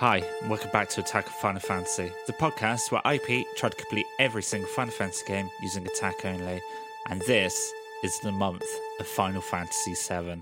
Hi, 0.00 0.22
and 0.40 0.48
welcome 0.48 0.70
back 0.70 0.88
to 0.88 1.02
Attack 1.02 1.26
of 1.26 1.34
Final 1.34 1.60
Fantasy, 1.60 2.10
the 2.26 2.32
podcast 2.32 2.90
where 2.90 3.02
IP 3.04 3.46
tried 3.54 3.72
to 3.72 3.76
complete 3.76 4.06
every 4.18 4.42
single 4.42 4.66
Final 4.70 4.94
Fantasy 4.94 5.26
game 5.26 5.50
using 5.60 5.86
attack 5.86 6.24
only, 6.24 6.62
and 7.10 7.20
this 7.26 7.70
is 8.02 8.18
the 8.20 8.32
month 8.32 8.64
of 8.98 9.06
Final 9.06 9.42
Fantasy 9.42 9.92
VII. 9.92 10.40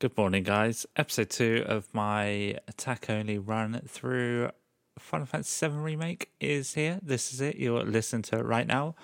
Good 0.00 0.16
morning, 0.16 0.42
guys. 0.42 0.84
Episode 0.96 1.30
2 1.30 1.66
of 1.68 1.86
my 1.92 2.58
attack 2.66 3.08
only 3.08 3.38
run 3.38 3.80
through 3.86 4.50
Final 4.98 5.26
Fantasy 5.26 5.68
VII 5.68 5.72
Remake 5.72 6.30
is 6.40 6.74
here. 6.74 6.98
This 7.00 7.32
is 7.32 7.40
it. 7.40 7.54
You're 7.54 7.84
listening 7.84 8.22
to 8.22 8.40
it 8.40 8.44
right 8.44 8.66
now. 8.66 8.96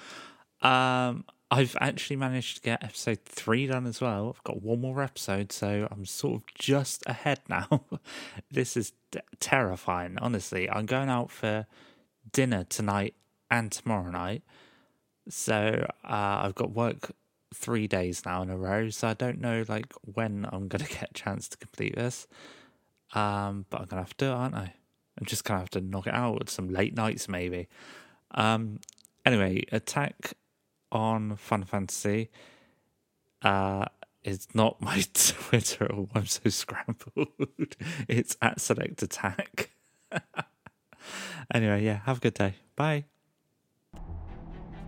Um, 0.63 1.27
I've 1.53 1.77
actually 1.83 2.17
managed 2.17 2.57
to 2.57 2.63
get 2.63 2.83
episode 2.83 3.19
three 3.27 3.67
done 3.67 3.87
as 3.87 4.01
well. 4.01 4.35
I've 4.35 4.43
got 4.43 4.63
one 4.63 4.81
more 4.81 5.03
episode, 5.03 5.53
so 5.53 5.87
I'm 5.91 6.07
sort 6.07 6.37
of 6.37 6.55
just 6.55 7.03
ahead 7.05 7.41
now. 7.49 7.85
this 8.51 8.75
is 8.75 8.95
d- 9.11 9.21
terrifying, 9.39 10.17
honestly. 10.19 10.71
I'm 10.71 10.87
going 10.87 11.11
out 11.11 11.31
for 11.31 11.67
dinner 12.33 12.65
tonight 12.65 13.15
and 13.51 13.71
tomorrow 13.71 14.11
night. 14.11 14.43
So 15.29 15.87
uh, 16.05 16.41
I've 16.43 16.55
got 16.55 16.71
work 16.73 17.13
three 17.55 17.87
days 17.87 18.25
now 18.25 18.41
in 18.41 18.49
a 18.49 18.57
row, 18.57 18.89
so 18.89 19.09
I 19.09 19.15
don't 19.15 19.39
know 19.39 19.63
like 19.69 19.93
when 20.15 20.49
I'm 20.51 20.69
gonna 20.69 20.85
get 20.89 21.11
a 21.11 21.15
chance 21.15 21.49
to 21.49 21.59
complete 21.59 21.95
this. 21.95 22.27
Um, 23.13 23.67
but 23.69 23.83
I'm 23.83 23.89
gonna 23.89 24.03
have 24.03 24.17
to, 24.17 24.27
aren't 24.29 24.55
I? 24.55 24.73
I'm 25.21 25.27
just 25.27 25.45
gonna 25.45 25.61
have 25.61 25.71
to 25.71 25.83
knock 25.83 26.07
it 26.07 26.15
out 26.15 26.39
with 26.39 26.49
some 26.49 26.71
late 26.71 26.97
nights, 26.97 27.29
maybe. 27.29 27.69
Um, 28.31 28.81
anyway, 29.27 29.65
attack 29.71 30.33
on 30.93 31.37
Fun 31.37 31.65
Fantasy. 31.65 32.31
Uh, 33.43 33.87
it's 34.23 34.55
not 34.55 34.81
my 34.81 35.03
Twitter. 35.15 35.89
I'm 36.15 36.27
so 36.27 36.49
scrambled. 36.49 37.29
it's 38.09 38.37
at 38.41 38.61
Select 38.61 39.03
Attack. 39.03 39.71
anyway, 41.55 41.85
yeah, 41.85 42.01
have 42.05 42.19
a 42.19 42.21
good 42.21 42.35
day. 42.35 42.55
Bye. 42.77 43.05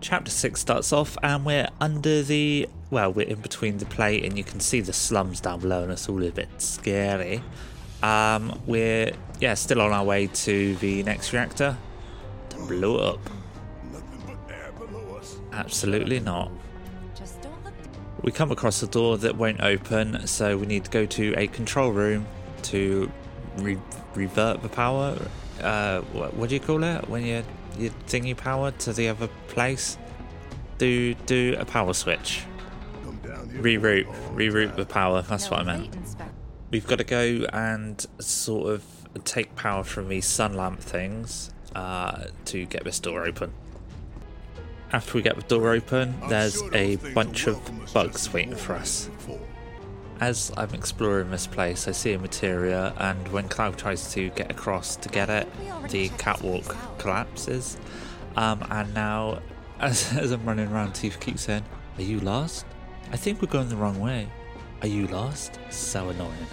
Chapter 0.01 0.29
6 0.29 0.59
starts 0.59 0.93
off, 0.93 1.17
and 1.23 1.45
we're 1.45 1.67
under 1.81 2.21
the. 2.21 2.69
Well, 2.91 3.11
we're 3.11 3.27
in 3.27 3.41
between 3.41 3.79
the 3.79 3.85
plate, 3.85 4.23
and 4.23 4.37
you 4.37 4.43
can 4.43 4.59
see 4.59 4.81
the 4.81 4.93
slums 4.93 5.41
down 5.41 5.61
below, 5.61 5.83
and 5.83 5.91
it's 5.91 6.07
all 6.07 6.23
a 6.23 6.31
bit 6.31 6.49
scary. 6.59 7.41
Um, 8.03 8.61
we're, 8.67 9.13
yeah, 9.39 9.55
still 9.55 9.81
on 9.81 9.91
our 9.91 10.03
way 10.03 10.27
to 10.27 10.75
the 10.75 11.01
next 11.03 11.33
reactor 11.33 11.75
to 12.49 12.57
blow 12.57 12.97
it 12.97 13.15
up. 13.15 13.44
Absolutely 15.55 16.19
not. 16.19 16.51
We 18.21 18.31
come 18.31 18.51
across 18.51 18.83
a 18.83 18.87
door 18.87 19.17
that 19.19 19.37
won't 19.37 19.61
open, 19.61 20.27
so 20.27 20.57
we 20.57 20.65
need 20.65 20.83
to 20.85 20.91
go 20.91 21.05
to 21.05 21.33
a 21.37 21.47
control 21.47 21.91
room 21.91 22.27
to 22.63 23.09
re- 23.57 23.77
revert 24.15 24.61
the 24.61 24.69
power. 24.69 25.17
Uh, 25.61 26.01
what, 26.01 26.33
what 26.33 26.49
do 26.49 26.55
you 26.55 26.61
call 26.61 26.83
it 26.83 27.07
when 27.09 27.25
you 27.25 27.43
you 27.77 27.91
thingy 28.07 28.35
power 28.35 28.71
to 28.71 28.93
the 28.93 29.07
other 29.07 29.29
place? 29.47 29.97
Do 30.77 31.13
do 31.13 31.55
a 31.57 31.65
power 31.65 31.93
switch. 31.93 32.43
Reroute, 33.61 34.07
reroute 34.33 34.75
the 34.75 34.85
power. 34.85 35.21
That's 35.21 35.49
what 35.49 35.61
I 35.61 35.63
meant. 35.63 35.95
We've 36.71 36.85
got 36.85 36.97
to 36.97 37.05
go 37.05 37.45
and 37.53 38.05
sort 38.19 38.73
of 38.73 38.83
take 39.23 39.55
power 39.55 39.83
from 39.83 40.09
these 40.09 40.25
sun 40.25 40.55
lamp 40.55 40.81
things 40.81 41.53
uh, 41.73 42.25
to 42.45 42.65
get 42.65 42.83
this 42.83 42.99
door 42.99 43.25
open 43.25 43.53
after 44.95 45.15
we 45.15 45.21
get 45.21 45.35
the 45.35 45.41
door 45.41 45.73
open, 45.73 46.15
there's 46.29 46.63
a 46.71 46.95
bunch 47.13 47.47
of 47.47 47.59
bugs 47.93 48.31
waiting 48.31 48.55
for 48.55 48.75
us. 48.75 49.09
As 50.21 50.53
I'm 50.55 50.73
exploring 50.73 51.31
this 51.31 51.47
place, 51.47 51.89
I 51.89 51.91
see 51.91 52.13
a 52.13 52.17
materia, 52.17 52.93
and 52.95 53.27
when 53.27 53.49
Cloud 53.49 53.77
tries 53.77 54.13
to 54.13 54.29
get 54.29 54.49
across 54.49 54.95
to 54.95 55.09
get 55.09 55.29
it, 55.29 55.49
the 55.89 56.07
catwalk 56.17 56.77
collapses. 56.97 57.75
Um, 58.37 58.65
and 58.69 58.93
now, 58.93 59.41
as, 59.81 60.13
as 60.13 60.31
I'm 60.31 60.45
running 60.45 60.71
around, 60.71 60.93
Tifa 60.93 61.19
keeps 61.19 61.41
saying, 61.41 61.65
Are 61.97 62.01
you 62.01 62.21
lost? 62.21 62.65
I 63.11 63.17
think 63.17 63.41
we're 63.41 63.49
going 63.49 63.67
the 63.67 63.75
wrong 63.75 63.99
way. 63.99 64.29
Are 64.81 64.87
you 64.87 65.07
lost? 65.07 65.59
So 65.71 66.07
annoying. 66.07 66.47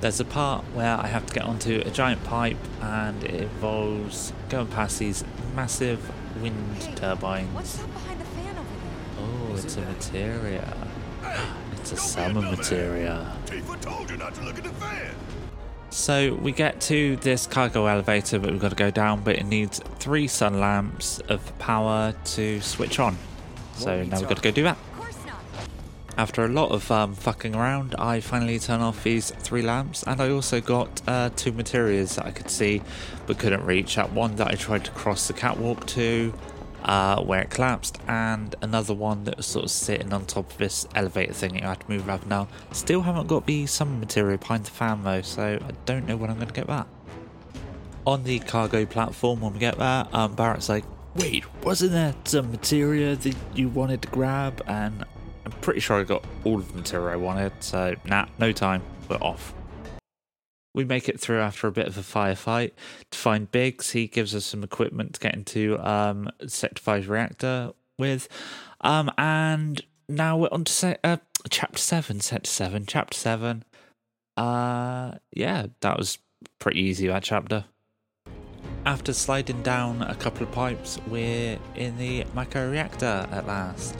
There's 0.00 0.18
a 0.18 0.24
part 0.24 0.64
where 0.72 0.96
I 0.96 1.08
have 1.08 1.26
to 1.26 1.34
get 1.34 1.42
onto 1.42 1.82
a 1.84 1.90
giant 1.90 2.24
pipe, 2.24 2.56
and 2.80 3.22
it 3.22 3.42
involves 3.42 4.32
going 4.48 4.68
past 4.68 4.98
these 4.98 5.24
massive 5.54 6.10
wind 6.40 6.82
Hey, 6.82 6.94
turbines. 6.94 7.54
What's 7.54 7.76
that 7.76 7.92
behind 7.92 8.20
the 8.20 8.24
fan 8.24 8.56
over 8.58 8.60
there? 8.60 9.50
Oh, 9.50 9.56
it's 9.56 9.76
a 9.76 9.80
materia. 9.80 10.76
It's 11.72 11.92
a 11.92 11.96
summon 11.96 12.44
materia. 12.44 13.34
Tifa 13.46 13.80
told 13.80 14.10
you 14.10 14.16
not 14.16 14.34
to 14.34 14.42
look 14.42 14.58
at 14.58 14.64
the 14.64 14.70
fan. 14.70 15.14
So 15.90 16.34
we 16.34 16.52
get 16.52 16.80
to 16.82 17.16
this 17.16 17.46
cargo 17.46 17.86
elevator, 17.86 18.38
but 18.38 18.50
we've 18.50 18.60
got 18.60 18.70
to 18.70 18.76
go 18.76 18.90
down. 18.90 19.22
But 19.22 19.36
it 19.36 19.46
needs 19.46 19.80
three 19.98 20.28
sun 20.28 20.60
lamps 20.60 21.18
of 21.28 21.58
power 21.58 22.14
to 22.24 22.60
switch 22.60 22.98
on. 22.98 23.16
So 23.76 24.04
now 24.04 24.18
we've 24.18 24.28
got 24.28 24.36
to 24.36 24.42
go 24.42 24.50
do 24.50 24.64
that. 24.64 24.78
After 26.18 26.44
a 26.44 26.48
lot 26.48 26.72
of 26.72 26.90
um, 26.90 27.14
fucking 27.14 27.54
around, 27.54 27.94
I 27.96 28.18
finally 28.18 28.58
turn 28.58 28.80
off 28.80 29.04
these 29.04 29.30
three 29.30 29.62
lamps, 29.62 30.02
and 30.02 30.20
I 30.20 30.30
also 30.30 30.60
got 30.60 31.00
uh, 31.06 31.30
two 31.36 31.52
materials 31.52 32.16
that 32.16 32.26
I 32.26 32.32
could 32.32 32.50
see 32.50 32.82
but 33.28 33.38
couldn't 33.38 33.64
reach. 33.64 33.94
That 33.94 34.12
one 34.12 34.34
that 34.34 34.48
I 34.48 34.54
tried 34.54 34.84
to 34.86 34.90
cross 34.90 35.28
the 35.28 35.32
catwalk 35.32 35.86
to, 35.86 36.34
uh, 36.82 37.22
where 37.22 37.42
it 37.42 37.50
collapsed, 37.50 37.98
and 38.08 38.52
another 38.62 38.94
one 38.94 39.22
that 39.24 39.36
was 39.36 39.46
sort 39.46 39.66
of 39.66 39.70
sitting 39.70 40.12
on 40.12 40.26
top 40.26 40.50
of 40.50 40.58
this 40.58 40.88
elevator 40.96 41.32
thing 41.32 41.52
that 41.52 41.62
you 41.62 41.68
had 41.68 41.78
to 41.78 41.88
move 41.88 42.08
around 42.08 42.26
now. 42.26 42.48
Still 42.72 43.02
haven't 43.02 43.28
got 43.28 43.46
the 43.46 43.66
summon 43.66 44.00
material 44.00 44.38
behind 44.38 44.64
the 44.64 44.72
fan 44.72 45.04
though, 45.04 45.22
so 45.22 45.60
I 45.64 45.72
don't 45.84 46.04
know 46.08 46.16
when 46.16 46.30
I'm 46.30 46.36
going 46.36 46.48
to 46.48 46.52
get 46.54 46.66
that. 46.66 46.88
On 48.08 48.24
the 48.24 48.40
cargo 48.40 48.86
platform, 48.86 49.40
when 49.40 49.52
we 49.52 49.60
get 49.60 49.78
there, 49.78 50.08
um, 50.12 50.34
Barrett's 50.34 50.68
like, 50.68 50.84
Wait, 51.14 51.44
wasn't 51.62 51.92
there 51.92 52.14
some 52.24 52.50
material 52.50 53.14
that 53.14 53.36
you 53.54 53.68
wanted 53.68 54.02
to 54.02 54.08
grab? 54.08 54.62
And 54.66 55.04
I'm 55.48 55.60
pretty 55.60 55.80
sure 55.80 55.98
I 55.98 56.02
got 56.02 56.26
all 56.44 56.58
of 56.58 56.68
the 56.68 56.76
material 56.76 57.08
I 57.08 57.16
wanted, 57.16 57.52
so 57.60 57.96
nah, 58.04 58.26
no 58.38 58.52
time, 58.52 58.82
we're 59.08 59.16
off. 59.16 59.54
We 60.74 60.84
make 60.84 61.08
it 61.08 61.18
through 61.18 61.40
after 61.40 61.66
a 61.66 61.72
bit 61.72 61.86
of 61.86 61.96
a 61.96 62.02
firefight 62.02 62.72
to 63.10 63.18
find 63.18 63.50
Biggs. 63.50 63.92
He 63.92 64.08
gives 64.08 64.34
us 64.34 64.44
some 64.44 64.62
equipment 64.62 65.14
to 65.14 65.20
get 65.20 65.34
into 65.34 65.78
um, 65.78 66.28
Sector 66.46 66.82
5 66.82 67.08
reactor 67.08 67.72
with. 67.98 68.28
Um, 68.82 69.10
and 69.16 69.80
now 70.06 70.36
we're 70.36 70.50
on 70.52 70.64
to 70.64 70.72
se- 70.72 70.98
uh, 71.02 71.16
Chapter 71.48 71.78
7, 71.78 72.20
Sector 72.20 72.50
7, 72.50 72.84
Chapter 72.86 73.16
7. 73.16 73.64
Uh, 74.36 75.12
yeah, 75.32 75.68
that 75.80 75.96
was 75.96 76.18
pretty 76.58 76.80
easy, 76.80 77.06
that 77.06 77.22
chapter. 77.22 77.64
After 78.84 79.14
sliding 79.14 79.62
down 79.62 80.02
a 80.02 80.14
couple 80.14 80.42
of 80.42 80.52
pipes, 80.52 80.98
we're 81.06 81.58
in 81.74 81.96
the 81.96 82.26
Mako 82.34 82.70
reactor 82.70 83.26
at 83.32 83.46
last. 83.46 83.96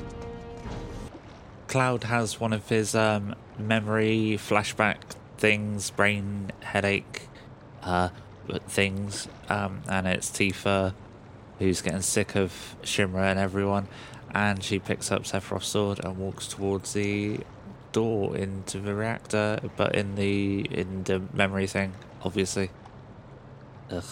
Cloud 1.68 2.04
has 2.04 2.40
one 2.40 2.54
of 2.54 2.66
his 2.70 2.94
um, 2.94 3.34
memory 3.58 4.38
flashback 4.40 4.96
things, 5.36 5.90
brain 5.90 6.50
headache 6.62 7.28
uh, 7.82 8.08
things, 8.66 9.28
um, 9.50 9.82
and 9.86 10.06
it's 10.06 10.30
Tifa 10.30 10.94
who's 11.58 11.82
getting 11.82 12.00
sick 12.00 12.34
of 12.34 12.76
Shinra 12.82 13.30
and 13.30 13.38
everyone, 13.38 13.86
and 14.34 14.64
she 14.64 14.78
picks 14.78 15.12
up 15.12 15.24
Sephiroth's 15.24 15.66
sword 15.66 16.00
and 16.02 16.16
walks 16.16 16.48
towards 16.48 16.94
the 16.94 17.40
door 17.92 18.34
into 18.34 18.78
the 18.80 18.94
reactor, 18.94 19.60
but 19.76 19.94
in 19.94 20.14
the 20.14 20.60
in 20.70 21.04
the 21.04 21.20
memory 21.34 21.66
thing, 21.66 21.92
obviously. 22.22 22.70
Ugh. 23.90 24.04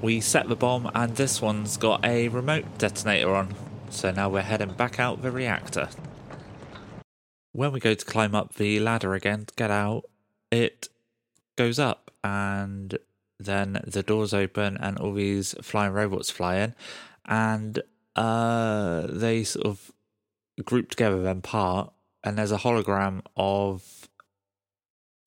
We 0.00 0.20
set 0.20 0.48
the 0.48 0.56
bomb, 0.56 0.90
and 0.94 1.16
this 1.16 1.42
one's 1.42 1.76
got 1.76 2.04
a 2.04 2.28
remote 2.28 2.78
detonator 2.78 3.34
on. 3.34 3.54
So 3.94 4.10
now 4.10 4.28
we're 4.28 4.42
heading 4.42 4.72
back 4.72 4.98
out 4.98 5.22
the 5.22 5.30
reactor. 5.30 5.88
When 7.52 7.70
we 7.70 7.78
go 7.78 7.94
to 7.94 8.04
climb 8.04 8.34
up 8.34 8.56
the 8.56 8.80
ladder 8.80 9.14
again 9.14 9.46
to 9.46 9.54
get 9.54 9.70
out, 9.70 10.02
it 10.50 10.88
goes 11.56 11.78
up, 11.78 12.10
and 12.24 12.98
then 13.38 13.80
the 13.86 14.02
doors 14.02 14.34
open, 14.34 14.76
and 14.78 14.98
all 14.98 15.14
these 15.14 15.54
flying 15.62 15.92
robots 15.92 16.28
fly 16.28 16.56
in, 16.56 16.74
and 17.24 17.82
uh, 18.16 19.06
they 19.08 19.44
sort 19.44 19.64
of 19.64 19.92
group 20.64 20.90
together 20.90 21.22
then 21.22 21.40
part, 21.40 21.92
and 22.24 22.36
there's 22.36 22.52
a 22.52 22.58
hologram 22.58 23.22
of 23.36 24.08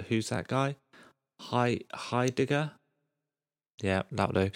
who's 0.09 0.27
that 0.27 0.49
guy? 0.49 0.75
High 1.39 1.79
Heidegger? 1.93 2.71
Yeah, 3.81 4.03
that'll 4.11 4.33
do. 4.33 4.51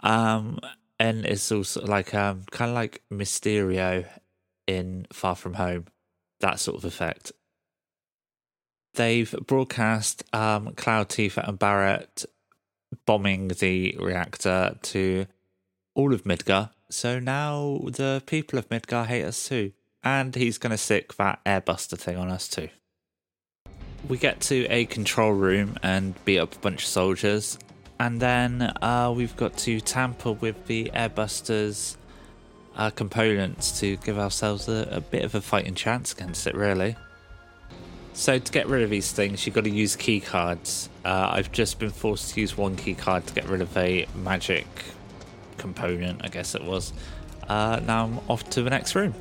Um, 0.00 0.58
and 1.02 1.26
it's 1.26 1.50
also 1.50 1.84
like 1.84 2.14
um, 2.14 2.44
kind 2.52 2.70
of 2.70 2.76
like 2.76 3.02
Mysterio 3.12 4.06
in 4.68 5.04
Far 5.12 5.34
From 5.34 5.54
Home, 5.54 5.86
that 6.38 6.60
sort 6.60 6.76
of 6.76 6.84
effect. 6.84 7.32
They've 8.94 9.34
broadcast 9.44 10.22
um, 10.32 10.74
Cloud, 10.76 11.08
Tifa, 11.08 11.48
and 11.48 11.58
Barrett 11.58 12.24
bombing 13.04 13.48
the 13.48 13.96
reactor 13.98 14.76
to 14.80 15.26
all 15.96 16.14
of 16.14 16.22
Midgar. 16.22 16.70
So 16.88 17.18
now 17.18 17.80
the 17.84 18.22
people 18.26 18.60
of 18.60 18.68
Midgar 18.68 19.06
hate 19.06 19.24
us 19.24 19.48
too. 19.48 19.72
and 20.04 20.32
he's 20.32 20.58
going 20.58 20.70
to 20.70 20.78
sick 20.78 21.16
that 21.16 21.44
airbuster 21.44 21.98
thing 21.98 22.16
on 22.16 22.28
us 22.28 22.46
too. 22.46 22.68
We 24.08 24.18
get 24.18 24.40
to 24.42 24.66
a 24.66 24.84
control 24.84 25.32
room 25.32 25.78
and 25.82 26.14
beat 26.24 26.38
up 26.38 26.54
a 26.54 26.58
bunch 26.58 26.82
of 26.82 26.88
soldiers, 26.88 27.58
and 28.02 28.18
then 28.18 28.62
uh, 28.82 29.12
we've 29.14 29.36
got 29.36 29.56
to 29.56 29.80
tamper 29.80 30.32
with 30.32 30.66
the 30.66 30.90
airbusters 30.92 31.94
uh, 32.76 32.90
components 32.90 33.78
to 33.78 33.96
give 33.98 34.18
ourselves 34.18 34.68
a, 34.68 34.88
a 34.90 35.00
bit 35.00 35.24
of 35.24 35.36
a 35.36 35.40
fighting 35.40 35.76
chance 35.76 36.12
against 36.12 36.48
it, 36.48 36.54
really. 36.56 36.96
So 38.12 38.40
to 38.40 38.52
get 38.52 38.66
rid 38.66 38.82
of 38.82 38.90
these 38.90 39.12
things, 39.12 39.46
you've 39.46 39.54
got 39.54 39.62
to 39.64 39.70
use 39.70 39.94
key 39.94 40.18
cards. 40.18 40.88
Uh, 41.04 41.28
I've 41.30 41.52
just 41.52 41.78
been 41.78 41.90
forced 41.90 42.34
to 42.34 42.40
use 42.40 42.56
one 42.56 42.74
key 42.74 42.94
card 42.94 43.24
to 43.28 43.34
get 43.34 43.48
rid 43.48 43.60
of 43.60 43.76
a 43.76 44.08
magic 44.16 44.66
component, 45.56 46.24
I 46.24 46.28
guess 46.28 46.56
it 46.56 46.64
was. 46.64 46.92
Uh, 47.48 47.78
now 47.86 48.06
I'm 48.06 48.18
off 48.28 48.50
to 48.50 48.62
the 48.64 48.70
next 48.70 48.96
room. 48.96 49.14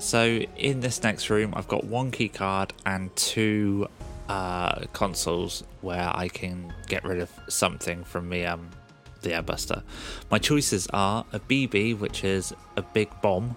So 0.00 0.40
in 0.56 0.80
this 0.80 1.04
next 1.04 1.30
room, 1.30 1.54
I've 1.54 1.68
got 1.68 1.84
one 1.84 2.10
key 2.10 2.28
card 2.28 2.72
and 2.84 3.14
two 3.14 3.86
uh, 4.32 4.86
consoles 4.94 5.62
where 5.82 6.10
I 6.14 6.28
can 6.28 6.72
get 6.86 7.04
rid 7.04 7.20
of 7.20 7.30
something 7.48 8.02
from 8.02 8.30
the 8.30 8.46
um, 8.46 8.70
the 9.20 9.30
airbuster. 9.30 9.82
My 10.30 10.38
choices 10.38 10.88
are 10.92 11.26
a 11.32 11.38
BB, 11.38 11.98
which 11.98 12.24
is 12.24 12.54
a 12.78 12.82
big 12.82 13.10
bomb, 13.20 13.56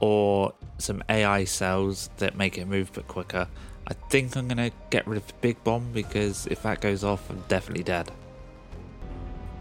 or 0.00 0.54
some 0.78 1.02
AI 1.10 1.44
cells 1.44 2.08
that 2.16 2.34
make 2.34 2.56
it 2.56 2.66
move 2.66 2.88
a 2.90 2.92
bit 3.00 3.08
quicker. 3.08 3.46
I 3.86 3.94
think 4.08 4.36
I'm 4.36 4.48
gonna 4.48 4.70
get 4.88 5.06
rid 5.06 5.18
of 5.18 5.26
the 5.26 5.34
big 5.42 5.62
bomb 5.62 5.92
because 5.92 6.46
if 6.46 6.62
that 6.62 6.80
goes 6.80 7.04
off, 7.04 7.28
I'm 7.28 7.44
definitely 7.48 7.84
dead. 7.84 8.10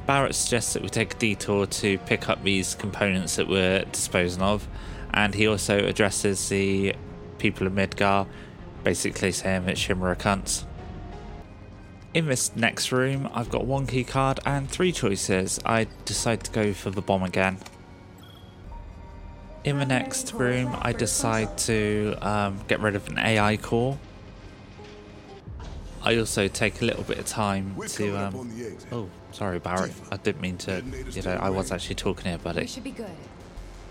Barrett 0.08 0.36
suggests 0.36 0.74
that 0.74 0.84
we 0.84 0.90
take 0.90 1.16
a 1.16 1.18
detour 1.18 1.66
to 1.66 1.98
pick 2.00 2.30
up 2.30 2.42
these 2.44 2.76
components 2.76 3.36
that 3.36 3.50
we're 3.50 3.84
disposing 3.92 4.42
of, 4.42 4.66
and 5.14 5.36
he 5.36 5.48
also 5.48 5.86
addresses 5.86 6.48
the 6.48 6.96
people 7.40 7.68
of 7.68 7.74
Midgar, 7.74 8.26
basically 8.90 9.32
saying 9.34 9.66
that 9.66 9.76
Shinra 9.76 10.04
are 10.12 10.16
cunts. 10.16 10.64
In 12.14 12.28
this 12.28 12.56
next 12.56 12.94
room, 12.94 13.28
I've 13.34 13.50
got 13.50 13.66
one 13.66 13.88
key 13.88 14.06
card 14.06 14.40
and 14.46 14.70
three 14.70 14.94
choices. 14.94 15.60
I 15.66 15.88
decide 16.06 16.46
to 16.46 16.52
go 16.52 16.72
for 16.72 16.92
the 16.92 17.02
bomb 17.02 17.24
again. 17.24 17.58
In 19.66 19.80
the 19.80 19.86
next 19.86 20.32
room, 20.34 20.74
I 20.82 20.94
decide 20.94 21.58
to 21.60 22.16
um, 22.22 22.62
get 22.68 22.80
rid 22.80 22.96
of 22.96 23.08
an 23.10 23.18
AI 23.18 23.58
core. 23.58 23.98
I 26.04 26.18
also 26.18 26.48
take 26.48 26.82
a 26.84 26.86
little 26.86 27.04
bit 27.04 27.18
of 27.18 27.26
time 27.26 27.76
to. 27.88 28.16
Um, 28.16 28.52
oh, 28.92 29.10
sorry, 29.32 29.58
Barrett. 29.58 29.92
I 30.12 30.18
didn't 30.18 30.40
mean 30.42 30.58
to. 30.60 30.84
You 31.12 31.24
know, 31.24 31.32
I 31.34 31.50
was 31.50 31.72
actually 31.72 31.96
talking 31.96 32.26
here, 32.26 32.38
We 32.38 32.44
buddy. 32.44 32.68
should 32.68 32.84
be 32.84 32.92
good. 32.92 33.10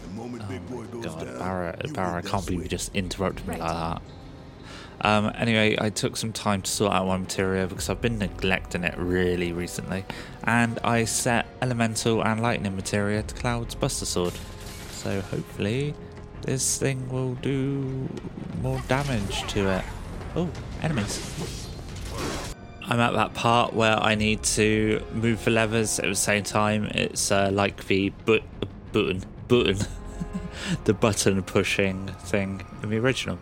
The 0.05 0.08
moment 0.11 0.49
big 0.49 0.67
boy 0.70 0.85
goes 0.85 1.05
God, 1.06 1.25
down, 1.26 1.38
Barrett, 1.40 1.82
you 1.85 1.93
Barrett, 1.93 2.25
I 2.25 2.29
can't 2.29 2.44
that 2.44 2.47
believe 2.47 2.52
you 2.52 2.58
switch. 2.61 2.70
just 2.70 2.94
interrupted 2.94 3.49
me 3.49 3.56
like 3.56 3.69
that. 3.69 4.02
Um, 5.04 5.30
anyway, 5.36 5.76
I 5.78 5.90
took 5.90 6.16
some 6.16 6.32
time 6.32 6.62
to 6.62 6.70
sort 6.70 6.94
out 6.94 7.06
my 7.06 7.18
material 7.18 7.66
because 7.66 7.90
I've 7.90 8.00
been 8.00 8.18
neglecting 8.18 8.84
it 8.84 8.94
really 8.96 9.52
recently, 9.52 10.02
and 10.44 10.78
I 10.82 11.04
set 11.04 11.46
elemental 11.60 12.24
and 12.24 12.40
lightning 12.40 12.74
materia 12.74 13.22
to 13.22 13.34
Cloud's 13.34 13.74
Buster 13.74 14.06
Sword. 14.06 14.32
So 14.92 15.20
hopefully, 15.20 15.94
this 16.40 16.78
thing 16.78 17.06
will 17.10 17.34
do 17.34 18.08
more 18.62 18.82
damage 18.88 19.46
to 19.48 19.68
it. 19.68 19.84
Oh, 20.36 20.48
enemies! 20.80 21.68
I'm 22.86 22.98
at 22.98 23.12
that 23.12 23.34
part 23.34 23.74
where 23.74 24.02
I 24.02 24.14
need 24.14 24.42
to 24.42 25.04
move 25.12 25.44
the 25.44 25.50
levers 25.50 25.98
at 25.98 26.06
the 26.06 26.14
same 26.14 26.44
time. 26.44 26.86
It's 26.86 27.30
uh, 27.30 27.50
like 27.52 27.86
the 27.88 28.10
but 28.24 28.42
button 28.92 29.22
button 29.48 29.78
the 30.84 30.94
button 30.94 31.42
pushing 31.42 32.08
thing 32.08 32.64
in 32.82 32.88
the 32.88 32.96
original. 32.96 33.38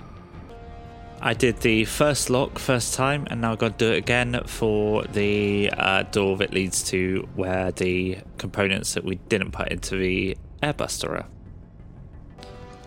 I 1.24 1.34
did 1.34 1.58
the 1.58 1.84
first 1.84 2.30
lock 2.30 2.58
first 2.58 2.94
time, 2.94 3.28
and 3.30 3.42
now 3.42 3.52
I've 3.52 3.58
got 3.58 3.78
to 3.78 3.86
do 3.86 3.92
it 3.92 3.98
again 3.98 4.40
for 4.46 5.04
the 5.04 5.70
uh, 5.70 6.02
door 6.02 6.36
that 6.38 6.52
leads 6.52 6.82
to 6.90 7.28
where 7.36 7.70
the 7.70 8.18
components 8.38 8.94
that 8.94 9.04
we 9.04 9.14
didn't 9.28 9.52
put 9.52 9.68
into 9.68 9.96
the 9.96 10.36
airbuster 10.64 11.10
are. 11.10 11.26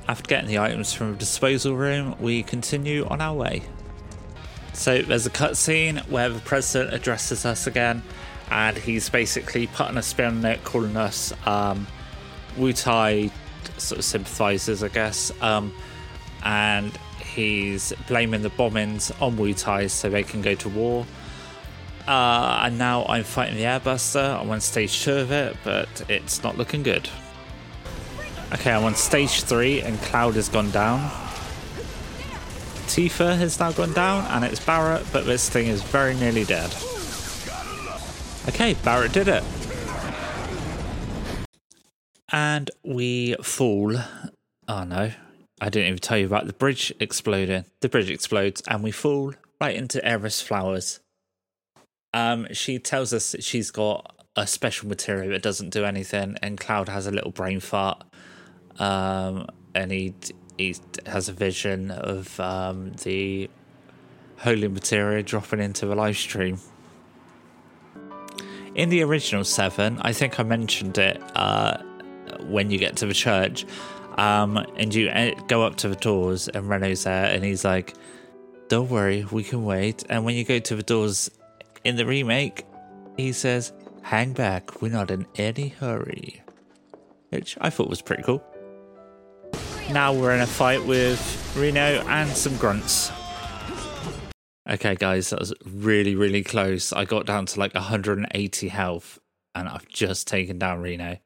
After 0.09 0.27
getting 0.27 0.49
the 0.49 0.59
items 0.59 0.91
from 0.91 1.13
the 1.13 1.17
disposal 1.17 1.77
room, 1.77 2.13
we 2.19 2.43
continue 2.43 3.05
on 3.05 3.21
our 3.21 3.33
way. 3.33 3.63
So 4.73 5.01
there's 5.01 5.25
a 5.25 5.29
cutscene 5.29 6.05
where 6.09 6.27
the 6.27 6.41
president 6.41 6.93
addresses 6.93 7.45
us 7.45 7.67
again, 7.67 8.03
and 8.51 8.75
he's 8.77 9.07
basically 9.07 9.67
putting 9.67 9.95
a 9.95 10.01
spin 10.01 10.39
on 10.39 10.45
it, 10.45 10.61
calling 10.65 10.97
us 10.97 11.31
um, 11.47 11.87
Wutai 12.57 13.31
sort 13.77 13.99
of 13.99 14.03
sympathizers, 14.03 14.83
I 14.83 14.89
guess. 14.89 15.31
Um, 15.41 15.73
and 16.43 16.91
he's 17.35 17.93
blaming 18.07 18.41
the 18.41 18.49
bombings 18.49 19.11
on 19.21 19.37
Wutai 19.37 19.89
so 19.89 20.09
they 20.09 20.23
can 20.23 20.41
go 20.41 20.55
to 20.55 20.69
war. 20.69 21.05
Uh, 22.07 22.61
and 22.63 22.77
now 22.77 23.05
I'm 23.05 23.23
fighting 23.23 23.55
the 23.55 23.63
airbuster. 23.63 24.39
I'm 24.39 24.49
on 24.49 24.61
stage 24.61 25.03
two 25.03 25.13
of 25.13 25.31
it, 25.31 25.57
but 25.63 26.05
it's 26.09 26.43
not 26.43 26.57
looking 26.57 26.83
good. 26.83 27.09
Okay, 28.53 28.71
I'm 28.71 28.83
on 28.83 28.95
stage 28.95 29.41
three, 29.41 29.81
and 29.81 29.99
Cloud 30.01 30.35
has 30.35 30.49
gone 30.49 30.71
down. 30.71 30.99
Tifa 32.87 33.35
has 33.37 33.59
now 33.59 33.71
gone 33.71 33.93
down, 33.93 34.25
and 34.25 34.45
it's 34.45 34.63
Barrett, 34.63 35.05
but 35.11 35.25
this 35.25 35.49
thing 35.49 35.67
is 35.67 35.81
very 35.81 36.13
nearly 36.13 36.43
dead. 36.43 36.73
Okay, 38.47 38.75
Barrett 38.83 39.11
did 39.11 39.27
it. 39.27 39.43
And 42.31 42.69
we 42.83 43.35
fall. 43.41 43.95
Oh 44.67 44.83
no, 44.83 45.11
I 45.61 45.69
didn't 45.69 45.87
even 45.87 45.99
tell 45.99 46.17
you 46.17 46.25
about 46.25 46.47
the 46.47 46.53
bridge 46.53 46.93
exploding. 46.99 47.65
The 47.79 47.89
bridge 47.89 48.09
explodes, 48.09 48.61
and 48.67 48.83
we 48.83 48.91
fall 48.91 49.33
right 49.61 49.75
into 49.75 50.05
Aerith's 50.05 50.41
Flowers. 50.41 50.99
Um, 52.13 52.47
she 52.51 52.79
tells 52.79 53.13
us 53.13 53.31
that 53.31 53.43
she's 53.43 53.71
got 53.71 54.15
a 54.35 54.45
special 54.47 54.89
material 54.89 55.31
that 55.31 55.41
doesn't 55.41 55.69
do 55.69 55.85
anything, 55.85 56.37
and 56.41 56.59
Cloud 56.59 56.89
has 56.89 57.07
a 57.07 57.11
little 57.11 57.31
brain 57.31 57.59
fart. 57.59 58.03
Um, 58.79 59.47
and 59.73 59.91
he 59.91 60.13
he 60.57 60.75
has 61.05 61.29
a 61.29 61.33
vision 61.33 61.91
of 61.91 62.39
um, 62.39 62.93
the 63.03 63.49
holy 64.37 64.67
material 64.67 65.23
dropping 65.23 65.59
into 65.59 65.85
the 65.85 65.95
Lifestream. 65.95 66.59
In 68.73 68.89
the 68.89 69.03
original 69.03 69.45
Seven, 69.45 69.99
I 70.01 70.11
think 70.11 70.39
I 70.39 70.43
mentioned 70.43 70.97
it 70.97 71.21
uh, 71.35 71.77
when 72.43 72.71
you 72.71 72.77
get 72.77 72.97
to 72.97 73.05
the 73.05 73.13
church, 73.13 73.65
um, 74.15 74.57
and 74.77 74.93
you 74.93 75.09
uh, 75.09 75.31
go 75.47 75.63
up 75.63 75.75
to 75.77 75.89
the 75.89 75.95
doors, 75.95 76.47
and 76.47 76.67
Reno's 76.69 77.03
there, 77.03 77.25
and 77.25 77.43
he's 77.43 77.65
like, 77.65 77.93
"Don't 78.69 78.89
worry, 78.89 79.25
we 79.31 79.43
can 79.43 79.63
wait." 79.63 80.03
And 80.09 80.25
when 80.25 80.35
you 80.35 80.43
go 80.43 80.59
to 80.59 80.75
the 80.75 80.83
doors 80.83 81.29
in 81.83 81.95
the 81.95 82.05
remake, 82.05 82.65
he 83.17 83.31
says, 83.31 83.73
"Hang 84.01 84.33
back, 84.33 84.81
we're 84.81 84.91
not 84.91 85.11
in 85.11 85.25
any 85.35 85.69
hurry," 85.69 86.41
which 87.29 87.57
I 87.61 87.69
thought 87.69 87.89
was 87.89 88.01
pretty 88.01 88.23
cool. 88.23 88.43
Now 89.91 90.13
we're 90.13 90.33
in 90.33 90.41
a 90.41 90.47
fight 90.47 90.83
with 90.85 91.53
Reno 91.55 92.03
and 92.07 92.29
some 92.29 92.57
grunts. 92.57 93.11
Okay, 94.67 94.95
guys, 94.95 95.29
that 95.29 95.39
was 95.39 95.53
really, 95.63 96.15
really 96.15 96.43
close. 96.43 96.91
I 96.91 97.05
got 97.05 97.27
down 97.27 97.45
to 97.45 97.59
like 97.59 97.75
180 97.75 98.67
health, 98.67 99.19
and 99.53 99.69
I've 99.69 99.87
just 99.87 100.27
taken 100.27 100.57
down 100.57 100.81
Reno. 100.81 101.17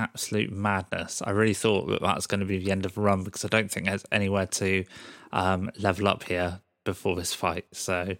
Absolute 0.00 0.50
madness. 0.50 1.20
I 1.22 1.30
really 1.30 1.52
thought 1.52 1.86
that 1.88 2.00
that's 2.00 2.26
going 2.26 2.40
to 2.40 2.46
be 2.46 2.56
the 2.56 2.70
end 2.70 2.86
of 2.86 2.94
the 2.94 3.02
run 3.02 3.22
because 3.22 3.44
I 3.44 3.48
don't 3.48 3.70
think 3.70 3.84
there's 3.84 4.02
anywhere 4.10 4.46
to 4.46 4.86
um, 5.30 5.70
level 5.78 6.08
up 6.08 6.22
here 6.22 6.60
before 6.84 7.16
this 7.16 7.34
fight. 7.34 7.66
So, 7.72 8.16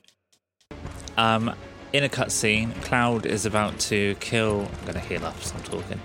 um, 1.16 1.54
in 1.94 2.04
a 2.04 2.10
cutscene, 2.10 2.74
Cloud 2.82 3.24
is 3.24 3.46
about 3.46 3.78
to 3.80 4.14
kill. 4.16 4.68
I'm 4.78 4.80
going 4.82 4.92
to 4.92 5.00
heal 5.00 5.24
up 5.24 5.36
as 5.40 5.54
I'm 5.54 5.62
talking. 5.62 5.98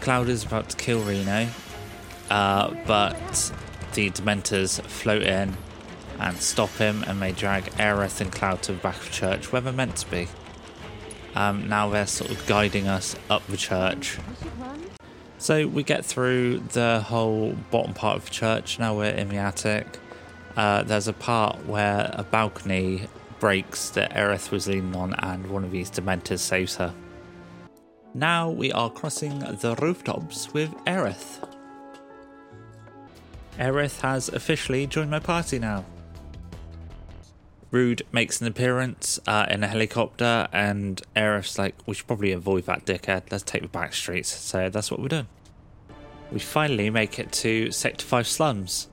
Cloud 0.00 0.28
is 0.28 0.44
about 0.44 0.68
to 0.68 0.76
kill 0.76 1.00
Reno, 1.00 1.48
uh, 2.30 2.72
but 2.86 3.52
the 3.94 4.10
Dementors 4.10 4.80
float 4.82 5.24
in 5.24 5.56
and 6.20 6.36
stop 6.36 6.70
him, 6.70 7.02
and 7.08 7.20
they 7.20 7.32
drag 7.32 7.64
Aerith 7.72 8.20
and 8.20 8.30
Cloud 8.30 8.62
to 8.62 8.72
the 8.74 8.78
back 8.78 8.96
of 8.96 9.06
the 9.06 9.12
church 9.12 9.50
where 9.50 9.60
they're 9.60 9.72
meant 9.72 9.96
to 9.96 10.08
be. 10.08 10.28
Um, 11.34 11.68
now 11.68 11.88
they're 11.90 12.06
sort 12.06 12.30
of 12.30 12.46
guiding 12.46 12.86
us 12.86 13.16
up 13.28 13.44
the 13.48 13.56
church. 13.56 14.18
So 15.38 15.66
we 15.66 15.82
get 15.82 16.04
through 16.04 16.60
the 16.72 17.00
whole 17.00 17.52
bottom 17.70 17.94
part 17.94 18.16
of 18.16 18.24
the 18.24 18.30
church. 18.30 18.78
Now 18.78 18.96
we're 18.96 19.10
in 19.10 19.28
the 19.28 19.36
attic. 19.36 19.98
Uh, 20.56 20.82
there's 20.82 21.08
a 21.08 21.12
part 21.12 21.66
where 21.66 22.10
a 22.14 22.24
balcony 22.24 23.08
breaks 23.38 23.90
that 23.90 24.14
Aerith 24.14 24.50
was 24.50 24.66
leaning 24.66 24.96
on, 24.96 25.14
and 25.18 25.46
one 25.50 25.62
of 25.64 25.70
these 25.70 25.90
Dementors 25.90 26.38
saves 26.38 26.76
her. 26.76 26.94
Now 28.14 28.48
we 28.48 28.72
are 28.72 28.88
crossing 28.88 29.40
the 29.40 29.76
rooftops 29.80 30.54
with 30.54 30.70
Aerith. 30.86 31.46
Aerith 33.58 34.00
has 34.00 34.30
officially 34.30 34.86
joined 34.86 35.10
my 35.10 35.18
party 35.18 35.58
now. 35.58 35.84
Rude 37.70 38.02
makes 38.12 38.40
an 38.40 38.46
appearance 38.46 39.18
uh, 39.26 39.46
in 39.50 39.64
a 39.64 39.66
helicopter, 39.66 40.48
and 40.52 41.02
Aerith's 41.16 41.58
like, 41.58 41.74
we 41.86 41.94
should 41.94 42.06
probably 42.06 42.32
avoid 42.32 42.64
that 42.66 42.84
dickhead. 42.84 43.24
Let's 43.30 43.42
take 43.42 43.62
the 43.62 43.68
back 43.68 43.92
streets. 43.92 44.28
So 44.28 44.68
that's 44.68 44.90
what 44.90 45.00
we're 45.00 45.08
doing. 45.08 45.28
We 46.30 46.38
finally 46.38 46.90
make 46.90 47.18
it 47.18 47.32
to 47.32 47.70
Sector 47.70 48.04
5 48.04 48.26
slums. 48.26 48.88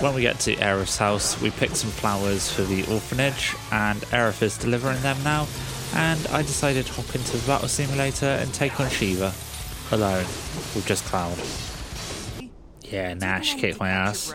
when 0.00 0.14
we 0.14 0.22
get 0.22 0.38
to 0.40 0.54
Aerith's 0.56 0.98
house, 0.98 1.40
we 1.40 1.50
pick 1.50 1.70
some 1.70 1.90
flowers 1.90 2.50
for 2.50 2.62
the 2.62 2.80
orphanage, 2.92 3.54
and 3.72 4.00
Aerith 4.12 4.42
is 4.42 4.56
delivering 4.56 5.00
them 5.02 5.22
now. 5.24 5.46
And 5.94 6.26
I 6.28 6.42
decided 6.42 6.86
to 6.86 6.92
hop 6.92 7.14
into 7.14 7.36
the 7.36 7.46
battle 7.46 7.68
simulator 7.68 8.26
and 8.26 8.52
take 8.52 8.78
on 8.78 8.90
Shiva 8.90 9.32
alone 9.90 10.24
with 10.74 10.84
just 10.86 11.04
Cloud. 11.06 11.38
Yeah, 12.82 13.14
nah, 13.14 13.40
she 13.40 13.58
kicked 13.58 13.80
my 13.80 13.90
ass. 13.90 14.34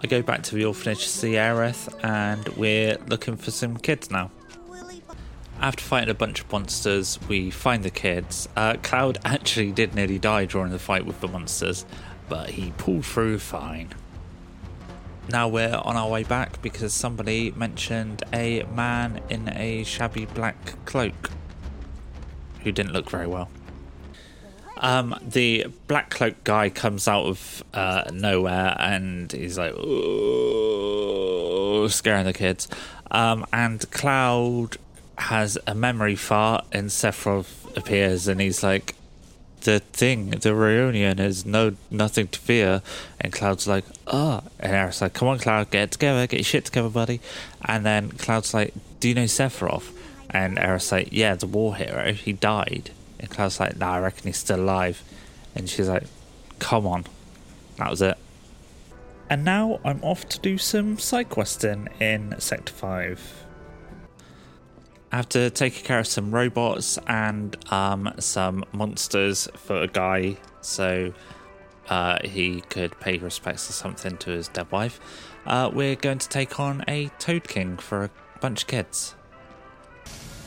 I 0.00 0.06
go 0.06 0.22
back 0.22 0.44
to 0.44 0.54
the 0.54 0.64
orphanage 0.64 1.02
to 1.02 1.08
see 1.08 1.32
Aerith, 1.32 1.92
and 2.04 2.46
we're 2.50 2.98
looking 3.08 3.36
for 3.36 3.50
some 3.50 3.76
kids 3.76 4.12
now. 4.12 4.30
After 5.60 5.82
fighting 5.82 6.08
a 6.08 6.14
bunch 6.14 6.40
of 6.40 6.52
monsters, 6.52 7.18
we 7.28 7.50
find 7.50 7.82
the 7.82 7.90
kids. 7.90 8.48
Uh, 8.54 8.76
Cloud 8.80 9.18
actually 9.24 9.72
did 9.72 9.96
nearly 9.96 10.20
die 10.20 10.44
during 10.44 10.70
the 10.70 10.78
fight 10.78 11.04
with 11.04 11.20
the 11.20 11.26
monsters, 11.26 11.84
but 12.28 12.50
he 12.50 12.70
pulled 12.78 13.04
through 13.04 13.40
fine. 13.40 13.88
Now 15.28 15.48
we're 15.48 15.74
on 15.74 15.96
our 15.96 16.08
way 16.08 16.22
back 16.22 16.62
because 16.62 16.94
somebody 16.94 17.50
mentioned 17.50 18.22
a 18.32 18.62
man 18.74 19.20
in 19.28 19.48
a 19.48 19.82
shabby 19.82 20.26
black 20.26 20.84
cloak 20.84 21.30
who 22.62 22.70
didn't 22.70 22.92
look 22.92 23.10
very 23.10 23.26
well. 23.26 23.50
Um, 24.78 25.14
the 25.20 25.66
black 25.86 26.10
cloak 26.10 26.44
guy 26.44 26.70
comes 26.70 27.08
out 27.08 27.26
of 27.26 27.64
uh, 27.74 28.10
nowhere 28.12 28.76
and 28.78 29.30
he's 29.30 29.58
like, 29.58 29.72
scaring 31.90 32.24
the 32.24 32.32
kids. 32.32 32.68
Um, 33.10 33.44
and 33.52 33.90
Cloud 33.90 34.76
has 35.16 35.58
a 35.66 35.74
memory 35.74 36.14
fart, 36.14 36.64
and 36.70 36.90
Sephiroth 36.90 37.76
appears 37.76 38.28
and 38.28 38.40
he's 38.40 38.62
like, 38.62 38.94
the 39.62 39.80
thing, 39.80 40.30
the 40.30 40.54
reunion 40.54 41.18
is 41.18 41.44
no 41.44 41.74
nothing 41.90 42.28
to 42.28 42.38
fear. 42.38 42.82
And 43.20 43.32
Cloud's 43.32 43.66
like, 43.66 43.84
oh. 44.06 44.42
And 44.60 44.72
Aerith's 44.72 45.00
like, 45.00 45.14
come 45.14 45.28
on, 45.28 45.38
Cloud, 45.38 45.70
get 45.70 45.90
together, 45.90 46.26
get 46.26 46.38
your 46.38 46.44
shit 46.44 46.66
together, 46.66 46.88
buddy. 46.88 47.20
And 47.64 47.84
then 47.84 48.10
Cloud's 48.12 48.54
like, 48.54 48.72
do 49.00 49.08
you 49.08 49.14
know 49.14 49.24
Sephiroth? 49.24 49.92
And 50.30 50.58
Aerith's 50.58 50.92
like, 50.92 51.08
yeah, 51.10 51.34
the 51.34 51.46
war 51.46 51.74
hero, 51.74 52.12
he 52.12 52.32
died. 52.32 52.92
And 53.18 53.30
Cloud's 53.30 53.60
like, 53.60 53.76
nah, 53.76 53.94
I 53.94 54.00
reckon 54.00 54.24
he's 54.24 54.38
still 54.38 54.60
alive. 54.60 55.02
And 55.54 55.68
she's 55.68 55.88
like, 55.88 56.04
come 56.58 56.86
on. 56.86 57.04
That 57.76 57.90
was 57.90 58.02
it. 58.02 58.16
And 59.30 59.44
now 59.44 59.80
I'm 59.84 60.02
off 60.02 60.26
to 60.30 60.40
do 60.40 60.56
some 60.56 60.98
side 60.98 61.28
questing 61.28 61.88
in 62.00 62.34
Sector 62.38 62.72
5. 62.72 63.44
After 65.10 65.50
taking 65.50 65.84
care 65.84 66.00
of 66.00 66.06
some 66.06 66.30
robots 66.30 66.98
and 67.06 67.56
um, 67.72 68.12
some 68.18 68.64
monsters 68.72 69.48
for 69.54 69.82
a 69.82 69.86
guy 69.86 70.36
so 70.60 71.12
uh, 71.88 72.18
he 72.24 72.60
could 72.62 72.98
pay 73.00 73.18
respects 73.18 73.68
or 73.68 73.72
something 73.72 74.16
to 74.18 74.30
his 74.30 74.48
dead 74.48 74.70
wife, 74.70 75.00
uh, 75.46 75.70
we're 75.72 75.96
going 75.96 76.18
to 76.18 76.28
take 76.28 76.58
on 76.60 76.84
a 76.88 77.08
Toad 77.18 77.48
King 77.48 77.76
for 77.76 78.04
a 78.04 78.10
bunch 78.40 78.62
of 78.62 78.68
kids. 78.68 79.14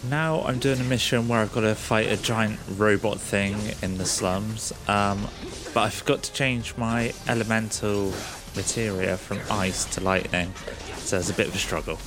Now 0.09 0.41
I'm 0.41 0.57
doing 0.57 0.79
a 0.79 0.83
mission 0.83 1.27
where 1.27 1.39
I've 1.39 1.53
got 1.53 1.61
to 1.61 1.75
fight 1.75 2.07
a 2.07 2.17
giant 2.17 2.59
robot 2.75 3.19
thing 3.19 3.55
in 3.83 3.99
the 3.99 4.05
slums, 4.05 4.73
um, 4.87 5.27
but 5.75 5.81
I 5.81 5.89
forgot 5.91 6.23
to 6.23 6.33
change 6.33 6.75
my 6.75 7.13
elemental 7.27 8.11
materia 8.55 9.15
from 9.15 9.39
ice 9.51 9.85
to 9.93 10.01
lightning, 10.01 10.51
so 10.97 11.19
it's 11.19 11.29
a 11.29 11.33
bit 11.33 11.47
of 11.47 11.55
a 11.55 11.59
struggle. 11.59 11.99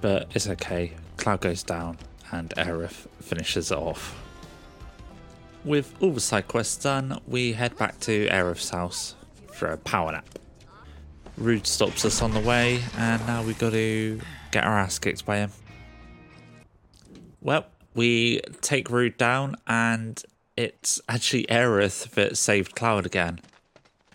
But 0.00 0.28
it's 0.34 0.48
okay, 0.48 0.92
Cloud 1.18 1.42
goes 1.42 1.62
down 1.62 1.98
and 2.32 2.48
Aerith 2.56 3.06
finishes 3.20 3.70
it 3.70 3.76
off. 3.76 4.16
With 5.62 5.94
all 6.00 6.12
the 6.12 6.20
side 6.20 6.48
quests 6.48 6.82
done, 6.82 7.20
we 7.28 7.52
head 7.52 7.76
back 7.76 8.00
to 8.00 8.28
Aerith's 8.28 8.70
house 8.70 9.14
for 9.52 9.66
a 9.66 9.76
power 9.76 10.12
nap. 10.12 10.26
Rude 11.36 11.66
stops 11.66 12.06
us 12.06 12.22
on 12.22 12.32
the 12.32 12.40
way, 12.40 12.82
and 12.96 13.26
now 13.26 13.42
we've 13.42 13.58
got 13.58 13.72
to 13.72 14.18
get 14.52 14.64
our 14.64 14.78
ass 14.78 14.98
kicked 14.98 15.26
by 15.26 15.36
him. 15.36 15.50
Well, 17.40 17.66
we 17.94 18.40
take 18.60 18.90
Rude 18.90 19.16
down, 19.16 19.56
and 19.66 20.22
it's 20.56 21.00
actually 21.08 21.44
Aerith 21.46 22.10
that 22.10 22.36
saved 22.36 22.74
Cloud 22.74 23.06
again. 23.06 23.40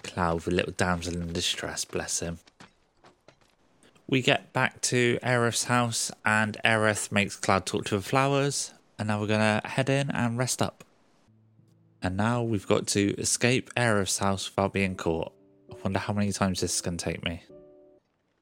Cloud, 0.03 0.41
the 0.41 0.51
little 0.51 0.73
damsel 0.73 1.15
in 1.15 1.33
distress, 1.33 1.85
bless 1.85 2.19
him. 2.19 2.39
We 4.07 4.21
get 4.21 4.53
back 4.53 4.81
to 4.81 5.17
Aerith's 5.23 5.63
house, 5.63 6.11
and 6.23 6.57
Aerith 6.63 7.11
makes 7.11 7.35
Cloud 7.35 7.65
talk 7.65 7.85
to 7.85 7.95
the 7.95 8.03
flowers, 8.03 8.73
and 8.99 9.07
now 9.07 9.19
we're 9.19 9.27
gonna 9.27 9.61
head 9.65 9.89
in 9.89 10.11
and 10.11 10.37
rest 10.37 10.61
up. 10.61 10.83
And 12.03 12.15
now 12.15 12.43
we've 12.43 12.67
got 12.67 12.85
to 12.87 13.15
escape 13.17 13.73
Aerith's 13.73 14.19
house 14.19 14.47
without 14.47 14.73
being 14.73 14.95
caught. 14.95 15.33
I 15.71 15.75
wonder 15.83 15.97
how 15.97 16.13
many 16.13 16.31
times 16.31 16.61
this 16.61 16.75
is 16.75 16.81
gonna 16.81 16.97
take 16.97 17.25
me. 17.25 17.41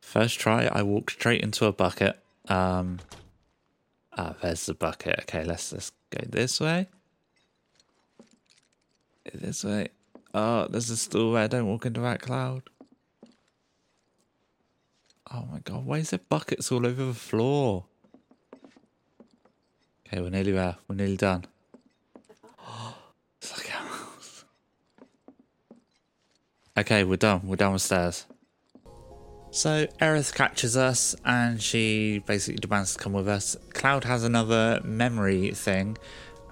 First 0.02 0.38
try, 0.38 0.66
I 0.66 0.84
walk 0.84 1.10
straight 1.12 1.42
into 1.42 1.66
a 1.66 1.72
bucket. 1.72 2.20
Um, 2.50 3.00
Ah, 4.18 4.36
there's 4.42 4.66
the 4.66 4.74
bucket. 4.74 5.20
Okay, 5.22 5.44
let's 5.44 5.72
let's 5.72 5.92
go 6.12 6.20
this 6.28 6.60
way. 6.60 6.88
This 9.34 9.64
way. 9.64 9.88
Oh, 10.34 10.68
there's 10.70 10.90
a 10.90 10.98
stool 10.98 11.34
where 11.34 11.44
I 11.44 11.48
don't 11.48 11.68
walk 11.68 11.86
into 11.86 12.02
that 12.02 12.22
cloud. 12.22 12.64
Oh 15.34 15.46
my 15.52 15.60
god, 15.60 15.86
why 15.86 15.98
is 15.98 16.12
there 16.12 16.20
buckets 16.30 16.72
all 16.72 16.86
over 16.86 17.06
the 17.06 17.14
floor? 17.14 17.86
Okay, 20.06 20.22
we're 20.22 20.30
nearly 20.30 20.52
there. 20.52 20.76
We're 20.88 20.96
nearly 20.96 21.18
done. 21.18 21.46
it's 23.42 23.58
like. 23.58 23.72
Okay, 26.76 27.04
we're 27.04 27.18
done. 27.18 27.42
We're 27.46 27.56
done 27.56 27.74
with 27.74 27.82
stairs. 27.82 28.26
So 29.54 29.86
Aerith 30.02 30.34
catches 30.34 30.76
us 30.76 31.16
and 31.24 31.62
she 31.62 32.24
basically 32.26 32.58
demands 32.58 32.94
to 32.96 33.00
come 33.00 33.14
with 33.14 33.28
us. 33.28 33.56
Cloud 33.74 34.04
has 34.04 34.24
another 34.24 34.82
memory 34.84 35.52
thing, 35.52 35.96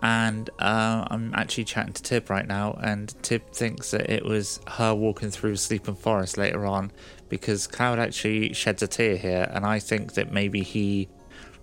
and 0.03 0.47
uh, 0.59 1.07
I'm 1.09 1.33
actually 1.33 1.63
chatting 1.63 1.93
to 1.93 2.03
Tib 2.03 2.29
right 2.29 2.45
now, 2.45 2.77
and 2.79 3.11
Tib 3.23 3.49
thinks 3.53 3.89
that 3.89 4.07
it 4.07 4.23
was 4.23 4.59
her 4.67 4.93
walking 4.93 5.31
through 5.31 5.55
Sleeping 5.55 5.95
Forest 5.95 6.37
later 6.37 6.67
on 6.67 6.91
because 7.27 7.65
Cloud 7.65 7.97
actually 7.97 8.53
sheds 8.53 8.83
a 8.83 8.87
tear 8.87 9.17
here, 9.17 9.49
and 9.51 9.65
I 9.65 9.79
think 9.79 10.13
that 10.13 10.31
maybe 10.31 10.61
he 10.61 11.09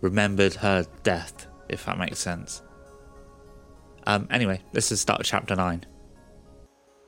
remembered 0.00 0.54
her 0.54 0.86
death, 1.04 1.46
if 1.68 1.86
that 1.86 1.98
makes 1.98 2.18
sense. 2.18 2.62
Um, 4.08 4.26
anyway, 4.28 4.60
this 4.72 4.90
is 4.90 5.00
start 5.00 5.20
of 5.20 5.26
chapter 5.26 5.54
9. 5.54 5.86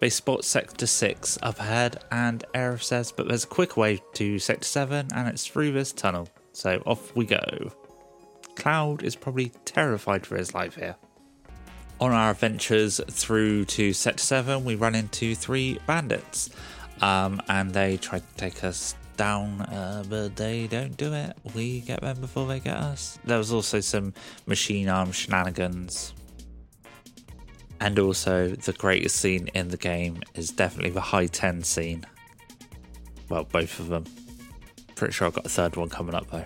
They 0.00 0.08
spot 0.08 0.46
Sector 0.46 0.86
6 0.86 1.38
up 1.42 1.60
ahead, 1.60 2.02
and 2.10 2.42
Aerith 2.54 2.82
says, 2.82 3.12
but 3.12 3.28
there's 3.28 3.44
a 3.44 3.48
quick 3.48 3.76
way 3.76 4.00
to 4.14 4.38
Sector 4.38 4.64
7, 4.64 5.08
and 5.14 5.28
it's 5.28 5.46
through 5.46 5.72
this 5.72 5.92
tunnel. 5.92 6.26
So 6.54 6.82
off 6.86 7.14
we 7.14 7.26
go. 7.26 7.70
Cloud 8.56 9.02
is 9.02 9.14
probably 9.14 9.52
terrified 9.66 10.26
for 10.26 10.38
his 10.38 10.54
life 10.54 10.76
here. 10.76 10.96
On 12.00 12.12
our 12.12 12.30
adventures 12.30 12.98
through 13.10 13.66
to 13.66 13.92
Sector 13.92 14.22
7, 14.22 14.64
we 14.64 14.74
run 14.74 14.94
into 14.94 15.34
three 15.34 15.78
bandits, 15.86 16.48
um, 17.02 17.42
and 17.50 17.74
they 17.74 17.98
try 17.98 18.20
to 18.20 18.34
take 18.38 18.64
us 18.64 18.94
down, 19.18 19.60
uh, 19.60 20.02
but 20.08 20.34
they 20.34 20.66
don't 20.66 20.96
do 20.96 21.12
it. 21.12 21.36
We 21.54 21.80
get 21.80 22.00
them 22.00 22.22
before 22.22 22.46
they 22.48 22.60
get 22.60 22.78
us. 22.78 23.18
There 23.24 23.36
was 23.36 23.52
also 23.52 23.80
some 23.80 24.14
machine 24.46 24.88
arm 24.88 25.12
shenanigans 25.12 26.14
and 27.80 27.98
also, 27.98 28.48
the 28.48 28.74
greatest 28.74 29.16
scene 29.16 29.48
in 29.54 29.68
the 29.68 29.78
game 29.78 30.20
is 30.34 30.50
definitely 30.50 30.90
the 30.90 31.00
high 31.00 31.26
10 31.26 31.62
scene. 31.62 32.04
Well, 33.30 33.44
both 33.44 33.80
of 33.80 33.88
them. 33.88 34.04
Pretty 34.96 35.14
sure 35.14 35.26
I've 35.26 35.34
got 35.34 35.46
a 35.46 35.48
third 35.48 35.76
one 35.76 35.88
coming 35.88 36.14
up 36.14 36.30
though. 36.30 36.44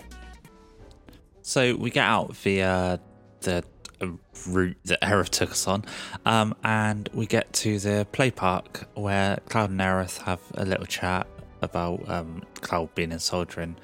So 1.41 1.75
we 1.75 1.89
get 1.89 2.05
out 2.05 2.35
via 2.37 2.99
the 3.41 3.63
uh, 4.01 4.07
route 4.47 4.77
that 4.85 5.01
Aerith 5.01 5.29
took 5.29 5.51
us 5.51 5.67
on, 5.67 5.83
um, 6.25 6.55
and 6.63 7.09
we 7.13 7.25
get 7.25 7.51
to 7.53 7.79
the 7.79 8.07
play 8.13 8.31
park 8.31 8.87
where 8.93 9.37
Cloud 9.49 9.71
and 9.71 9.79
Aerith 9.79 10.19
have 10.19 10.39
a 10.53 10.65
little 10.65 10.85
chat 10.85 11.27
about 11.61 12.07
um, 12.09 12.43
Cloud 12.61 12.95
being 12.95 13.11
in 13.11 13.19
Soldering 13.19 13.75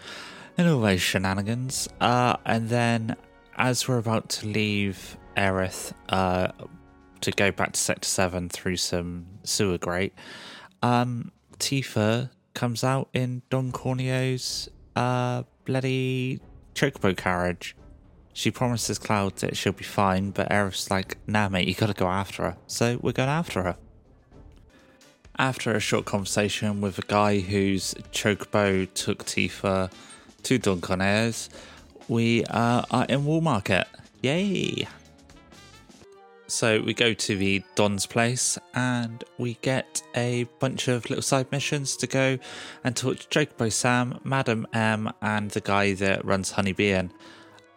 and 0.57 0.69
all 0.69 0.79
those 0.79 1.01
shenanigans. 1.01 1.89
Uh, 1.99 2.37
and 2.45 2.69
then, 2.69 3.15
as 3.57 3.87
we're 3.87 3.97
about 3.97 4.29
to 4.29 4.47
leave 4.47 5.17
Aerith, 5.35 5.93
uh, 6.09 6.51
to 7.21 7.31
go 7.31 7.51
back 7.51 7.73
to 7.73 7.79
Sector 7.79 8.07
7 8.07 8.49
through 8.49 8.77
some 8.77 9.25
sewer 9.43 9.77
grate, 9.77 10.13
um, 10.81 11.31
Tifa 11.57 12.29
comes 12.53 12.83
out 12.83 13.09
in 13.13 13.41
Don 13.49 13.71
Corneo's 13.71 14.69
uh, 14.95 15.43
bloody 15.65 16.41
chocobo 16.73 17.15
carriage. 17.15 17.75
She 18.33 18.49
promises 18.49 18.97
Cloud 18.97 19.37
that 19.37 19.57
she'll 19.57 19.73
be 19.73 19.83
fine, 19.83 20.31
but 20.31 20.49
Aerith's 20.49 20.89
like, 20.89 21.17
nah, 21.27 21.49
mate, 21.49 21.67
you 21.67 21.75
gotta 21.75 21.93
go 21.93 22.07
after 22.07 22.43
her. 22.43 22.57
So 22.67 22.97
we're 23.01 23.11
going 23.11 23.29
after 23.29 23.63
her. 23.63 23.77
After 25.37 25.75
a 25.75 25.79
short 25.79 26.05
conversation 26.05 26.81
with 26.81 26.97
a 26.99 27.03
guy 27.03 27.39
whose 27.39 27.93
chocobo 28.11 28.91
took 28.93 29.25
Tifa 29.25 29.91
to 30.43 30.57
Don 30.57 30.81
Corneo's, 30.81 31.49
we 32.07 32.43
uh, 32.45 32.83
are 32.89 33.05
in 33.05 33.25
Wall 33.25 33.41
Market. 33.41 33.87
Yay! 34.21 34.87
So 36.51 36.81
we 36.81 36.93
go 36.93 37.13
to 37.13 37.35
the 37.37 37.63
Don's 37.75 38.05
place 38.05 38.59
and 38.75 39.23
we 39.37 39.53
get 39.61 40.03
a 40.13 40.43
bunch 40.59 40.89
of 40.89 41.09
little 41.09 41.21
side 41.21 41.49
missions 41.49 41.95
to 41.95 42.07
go 42.07 42.39
and 42.83 42.93
talk 42.93 43.19
to 43.19 43.27
Chocobo 43.29 43.71
Sam, 43.71 44.19
Madam 44.25 44.67
M, 44.73 45.13
and 45.21 45.49
the 45.51 45.61
guy 45.61 45.93
that 45.93 46.25
runs 46.25 46.51
Honeybee 46.51 46.91
Inn 46.91 47.13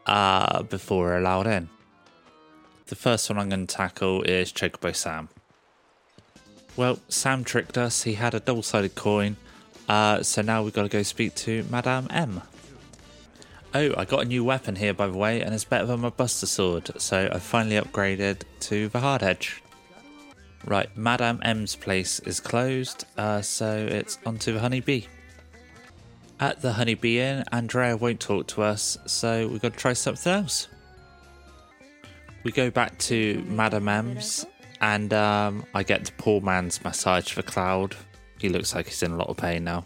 uh, 0.06 0.64
before 0.64 1.04
we're 1.04 1.18
allowed 1.18 1.46
in. 1.46 1.68
The 2.86 2.96
first 2.96 3.30
one 3.30 3.38
I'm 3.38 3.48
going 3.48 3.68
to 3.68 3.74
tackle 3.74 4.22
is 4.22 4.52
Chocobo 4.52 4.94
Sam. 4.94 5.28
Well, 6.76 6.98
Sam 7.08 7.44
tricked 7.44 7.78
us. 7.78 8.02
He 8.02 8.14
had 8.14 8.34
a 8.34 8.40
double 8.40 8.64
sided 8.64 8.96
coin. 8.96 9.36
Uh, 9.88 10.24
so 10.24 10.42
now 10.42 10.64
we've 10.64 10.74
got 10.74 10.82
to 10.82 10.88
go 10.88 11.04
speak 11.04 11.36
to 11.36 11.64
Madame 11.70 12.08
M. 12.10 12.42
Oh, 13.76 13.92
I 13.96 14.04
got 14.04 14.22
a 14.22 14.24
new 14.24 14.44
weapon 14.44 14.76
here, 14.76 14.94
by 14.94 15.08
the 15.08 15.18
way, 15.18 15.40
and 15.40 15.52
it's 15.52 15.64
better 15.64 15.84
than 15.84 15.98
my 15.98 16.10
Buster 16.10 16.46
Sword, 16.46 16.92
so 16.96 17.28
I 17.32 17.40
finally 17.40 17.74
upgraded 17.74 18.42
to 18.60 18.88
the 18.88 19.00
Hard 19.00 19.24
Edge. 19.24 19.64
Right, 20.64 20.88
Madame 20.96 21.40
M's 21.42 21.74
place 21.74 22.20
is 22.20 22.38
closed, 22.38 23.04
uh, 23.18 23.42
so 23.42 23.76
it's 23.76 24.20
onto 24.24 24.52
the 24.52 24.60
Honeybee. 24.60 25.06
At 26.38 26.62
the 26.62 26.72
Honeybee 26.72 27.18
Inn, 27.18 27.42
Andrea 27.50 27.96
won't 27.96 28.20
talk 28.20 28.46
to 28.48 28.62
us, 28.62 28.96
so 29.06 29.48
we've 29.48 29.60
got 29.60 29.72
to 29.72 29.78
try 29.78 29.92
something 29.92 30.32
else. 30.32 30.68
We 32.44 32.52
go 32.52 32.70
back 32.70 32.96
to 32.98 33.42
Madame 33.48 33.88
M's, 33.88 34.46
and 34.80 35.12
um, 35.12 35.64
I 35.74 35.82
get 35.82 36.04
the 36.04 36.12
poor 36.12 36.40
man's 36.40 36.84
massage 36.84 37.32
for 37.32 37.42
Cloud. 37.42 37.96
He 38.38 38.48
looks 38.48 38.72
like 38.72 38.86
he's 38.86 39.02
in 39.02 39.10
a 39.10 39.16
lot 39.16 39.30
of 39.30 39.36
pain 39.36 39.64
now. 39.64 39.84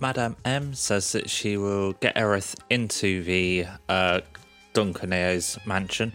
Madame 0.00 0.36
M 0.44 0.74
says 0.74 1.12
that 1.12 1.28
she 1.28 1.56
will 1.58 1.92
get 1.94 2.16
Aerith 2.16 2.56
into 2.70 3.22
the 3.22 3.66
uh, 3.88 4.20
Don 4.72 4.94
Corneo's 4.94 5.58
mansion. 5.66 6.12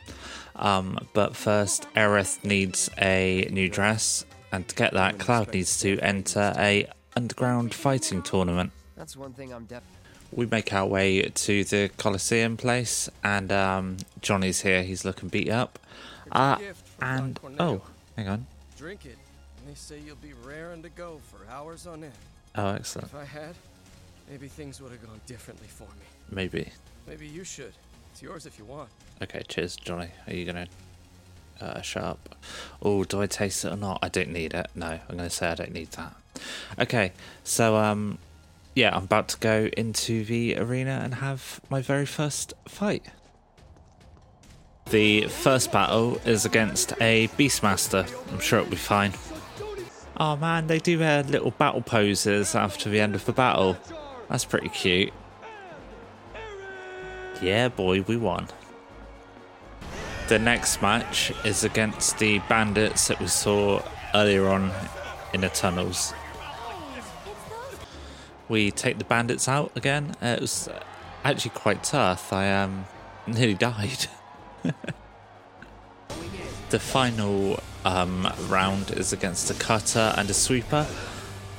Um, 0.55 0.97
but 1.13 1.35
first, 1.35 1.87
Aerith 1.95 2.43
needs 2.43 2.89
a 2.99 3.47
new 3.51 3.69
dress, 3.69 4.25
and 4.51 4.67
to 4.67 4.75
get 4.75 4.93
that, 4.93 5.19
Cloud 5.19 5.53
needs 5.53 5.79
to 5.81 5.99
enter 5.99 6.53
a 6.57 6.87
underground 7.15 7.73
fighting 7.73 8.23
tournament. 8.23 8.71
That's 8.95 9.15
one 9.15 9.33
thing 9.33 9.53
I'm 9.53 9.65
def. 9.65 9.83
We 10.31 10.47
make 10.47 10.73
our 10.73 10.87
way 10.87 11.21
to 11.21 11.63
the 11.63 11.91
Colosseum 11.97 12.57
place, 12.57 13.09
and 13.23 13.51
um, 13.51 13.97
Johnny's 14.21 14.61
here. 14.61 14.81
He's 14.83 15.05
looking 15.05 15.29
beat 15.29 15.49
up. 15.49 15.77
Uh, 16.31 16.57
and 17.01 17.39
oh, 17.59 17.81
hang 18.15 18.27
on. 18.29 18.47
Drink 18.77 19.05
it, 19.05 19.17
and 19.59 19.69
they 19.69 19.75
say 19.75 19.99
you'll 20.03 20.15
be 20.15 20.33
raring 20.43 20.81
to 20.83 20.89
go 20.89 21.21
for 21.29 21.49
hours 21.51 21.85
on 21.85 22.03
end. 22.03 22.13
Oh, 22.55 22.69
excellent. 22.69 23.09
If 23.09 23.15
I 23.15 23.25
had, 23.25 23.55
maybe 24.29 24.47
things 24.47 24.81
would 24.81 24.91
have 24.91 25.05
gone 25.05 25.19
differently 25.25 25.67
for 25.67 25.83
me. 25.83 26.05
Maybe. 26.29 26.69
Maybe 27.07 27.27
you 27.27 27.43
should. 27.43 27.73
It's 28.11 28.21
yours 28.21 28.45
if 28.45 28.57
you 28.57 28.65
want. 28.65 28.89
Okay, 29.21 29.41
cheers, 29.47 29.75
Johnny. 29.75 30.09
Are 30.27 30.33
you 30.33 30.45
gonna 30.45 30.67
uh, 31.61 31.81
shut 31.81 32.03
up? 32.03 32.35
Oh, 32.81 33.03
do 33.03 33.21
I 33.21 33.27
taste 33.27 33.65
it 33.65 33.73
or 33.73 33.77
not? 33.77 33.99
I 34.01 34.09
don't 34.09 34.29
need 34.29 34.53
it. 34.53 34.67
No, 34.75 34.87
I'm 34.87 35.17
gonna 35.17 35.29
say 35.29 35.47
I 35.49 35.55
don't 35.55 35.73
need 35.73 35.91
that. 35.91 36.15
Okay, 36.79 37.11
so 37.43 37.75
um, 37.75 38.17
yeah, 38.75 38.95
I'm 38.95 39.03
about 39.03 39.29
to 39.29 39.37
go 39.37 39.69
into 39.77 40.25
the 40.25 40.57
arena 40.57 41.01
and 41.03 41.15
have 41.15 41.61
my 41.69 41.81
very 41.81 42.05
first 42.05 42.53
fight. 42.67 43.05
The 44.89 45.27
first 45.27 45.71
battle 45.71 46.17
is 46.25 46.45
against 46.45 46.93
a 47.01 47.27
Beastmaster. 47.29 48.07
I'm 48.31 48.39
sure 48.39 48.59
it'll 48.59 48.69
be 48.69 48.77
fine. 48.77 49.13
Oh 50.17 50.35
man, 50.35 50.67
they 50.67 50.79
do 50.79 50.97
their 50.97 51.23
little 51.23 51.51
battle 51.51 51.81
poses 51.81 52.55
after 52.55 52.89
the 52.89 52.99
end 52.99 53.15
of 53.15 53.25
the 53.25 53.33
battle. 53.33 53.77
That's 54.29 54.45
pretty 54.45 54.69
cute. 54.69 55.13
Yeah, 57.41 57.69
boy, 57.69 58.01
we 58.01 58.17
won. 58.17 58.47
The 60.27 60.39
next 60.39 60.81
match 60.81 61.31
is 61.43 61.63
against 61.63 62.17
the 62.17 62.39
bandits 62.49 63.09
that 63.09 63.19
we 63.19 63.27
saw 63.27 63.83
earlier 64.13 64.47
on 64.47 64.71
in 65.33 65.41
the 65.41 65.49
tunnels. 65.49 66.13
We 68.47 68.71
take 68.71 68.97
the 68.97 69.03
bandits 69.03 69.47
out 69.47 69.71
again. 69.75 70.15
Uh, 70.21 70.27
it 70.27 70.41
was 70.41 70.69
actually 71.23 71.51
quite 71.51 71.83
tough. 71.83 72.31
I 72.31 72.51
um, 72.51 72.85
nearly 73.27 73.53
died. 73.53 74.07
the 76.69 76.79
final 76.79 77.59
um, 77.83 78.27
round 78.47 78.91
is 78.91 79.13
against 79.13 79.51
a 79.51 79.53
cutter 79.53 80.13
and 80.17 80.29
a 80.29 80.33
sweeper. 80.33 80.87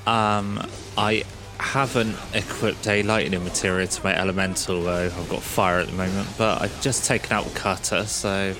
Um, 0.06 0.64
I 0.96 1.24
haven't 1.58 2.16
equipped 2.34 2.86
a 2.86 3.02
lightning 3.02 3.42
material 3.44 3.88
to 3.88 4.04
my 4.04 4.16
elemental 4.16 4.82
though. 4.82 5.06
I've 5.06 5.28
got 5.28 5.42
fire 5.42 5.80
at 5.80 5.86
the 5.88 5.94
moment, 5.94 6.28
but 6.36 6.62
I've 6.62 6.80
just 6.80 7.04
taken 7.04 7.32
out 7.32 7.46
a 7.46 7.50
cutter, 7.50 8.04
so 8.04 8.54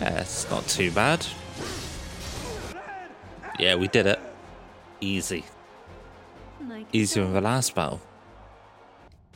yeah, 0.00 0.20
it's 0.20 0.48
not 0.50 0.66
too 0.66 0.90
bad. 0.90 1.26
Yeah, 3.58 3.74
we 3.74 3.88
did 3.88 4.06
it. 4.06 4.18
Easy. 5.00 5.44
Easier 6.92 7.24
than 7.24 7.34
the 7.34 7.40
last 7.40 7.74
battle. 7.74 8.00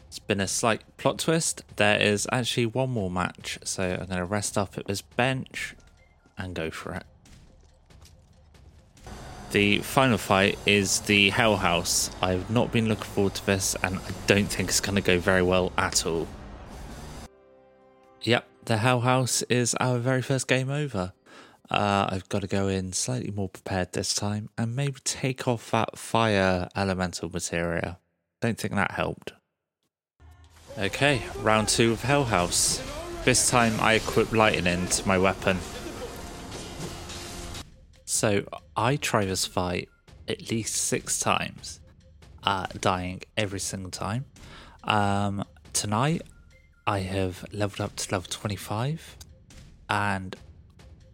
It's 0.08 0.18
been 0.18 0.40
a 0.40 0.48
slight 0.48 0.82
plot 0.96 1.18
twist. 1.18 1.64
There 1.76 2.00
is 2.00 2.26
actually 2.32 2.66
one 2.66 2.90
more 2.90 3.10
match, 3.10 3.58
so 3.64 3.82
I'm 3.82 4.06
going 4.06 4.18
to 4.18 4.24
rest 4.24 4.56
up 4.56 4.78
at 4.78 4.86
this 4.86 5.02
bench 5.02 5.74
and 6.38 6.54
go 6.54 6.70
for 6.70 6.94
it. 6.94 7.04
The 9.54 9.78
final 9.78 10.18
fight 10.18 10.58
is 10.66 10.98
the 11.02 11.30
Hell 11.30 11.56
House. 11.56 12.10
I've 12.20 12.50
not 12.50 12.72
been 12.72 12.88
looking 12.88 13.04
forward 13.04 13.34
to 13.36 13.46
this, 13.46 13.76
and 13.84 13.98
I 13.98 14.10
don't 14.26 14.46
think 14.46 14.68
it's 14.68 14.80
going 14.80 14.96
to 14.96 15.00
go 15.00 15.20
very 15.20 15.42
well 15.42 15.70
at 15.78 16.04
all. 16.04 16.26
Yep, 18.22 18.48
the 18.64 18.78
Hell 18.78 19.02
House 19.02 19.42
is 19.42 19.76
our 19.76 19.98
very 19.98 20.22
first 20.22 20.48
game 20.48 20.70
over. 20.70 21.12
Uh, 21.70 22.08
I've 22.10 22.28
got 22.28 22.40
to 22.40 22.48
go 22.48 22.66
in 22.66 22.92
slightly 22.92 23.30
more 23.30 23.48
prepared 23.48 23.92
this 23.92 24.12
time 24.12 24.48
and 24.58 24.74
maybe 24.74 24.96
take 25.04 25.46
off 25.46 25.70
that 25.70 25.96
fire 25.96 26.68
elemental 26.74 27.30
materia. 27.30 28.00
Don't 28.40 28.58
think 28.58 28.74
that 28.74 28.90
helped. 28.90 29.34
Okay, 30.76 31.22
round 31.42 31.68
two 31.68 31.92
of 31.92 32.02
Hell 32.02 32.24
House. 32.24 32.82
This 33.24 33.50
time 33.50 33.78
I 33.78 33.92
equip 33.94 34.32
lightning 34.32 34.88
to 34.88 35.06
my 35.06 35.16
weapon. 35.16 35.58
So 38.14 38.44
I 38.76 38.94
try 38.94 39.24
this 39.24 39.44
fight 39.44 39.88
at 40.28 40.48
least 40.48 40.76
six 40.76 41.18
times, 41.18 41.80
uh, 42.44 42.66
dying 42.80 43.22
every 43.36 43.58
single 43.58 43.90
time. 43.90 44.26
Um, 44.84 45.44
tonight 45.72 46.22
I 46.86 47.00
have 47.00 47.44
leveled 47.52 47.80
up 47.80 47.96
to 47.96 48.14
level 48.14 48.28
25 48.30 49.16
and 49.90 50.36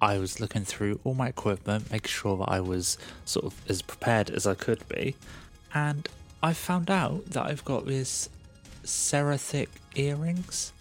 I 0.02 0.18
was 0.18 0.40
looking 0.40 0.66
through 0.66 1.00
all 1.02 1.14
my 1.14 1.28
equipment, 1.28 1.90
making 1.90 2.10
sure 2.10 2.36
that 2.36 2.50
I 2.50 2.60
was 2.60 2.98
sort 3.24 3.46
of 3.46 3.54
as 3.70 3.80
prepared 3.80 4.28
as 4.28 4.46
I 4.46 4.52
could 4.52 4.86
be. 4.86 5.16
And 5.72 6.06
I 6.42 6.52
found 6.52 6.90
out 6.90 7.24
that 7.30 7.46
I've 7.46 7.64
got 7.64 7.86
this 7.86 8.28
Seraphic 8.84 9.70
earrings 9.94 10.74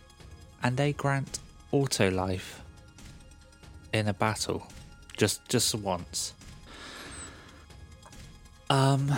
and 0.61 0.75
they 0.75 0.91
grant 0.91 1.39
auto 1.71 2.11
life 2.11 2.61
in 3.93 4.09
a 4.09 4.13
battle 4.13 4.67
just 5.19 5.47
just 5.47 5.75
once. 5.75 6.33
Um 8.69 9.13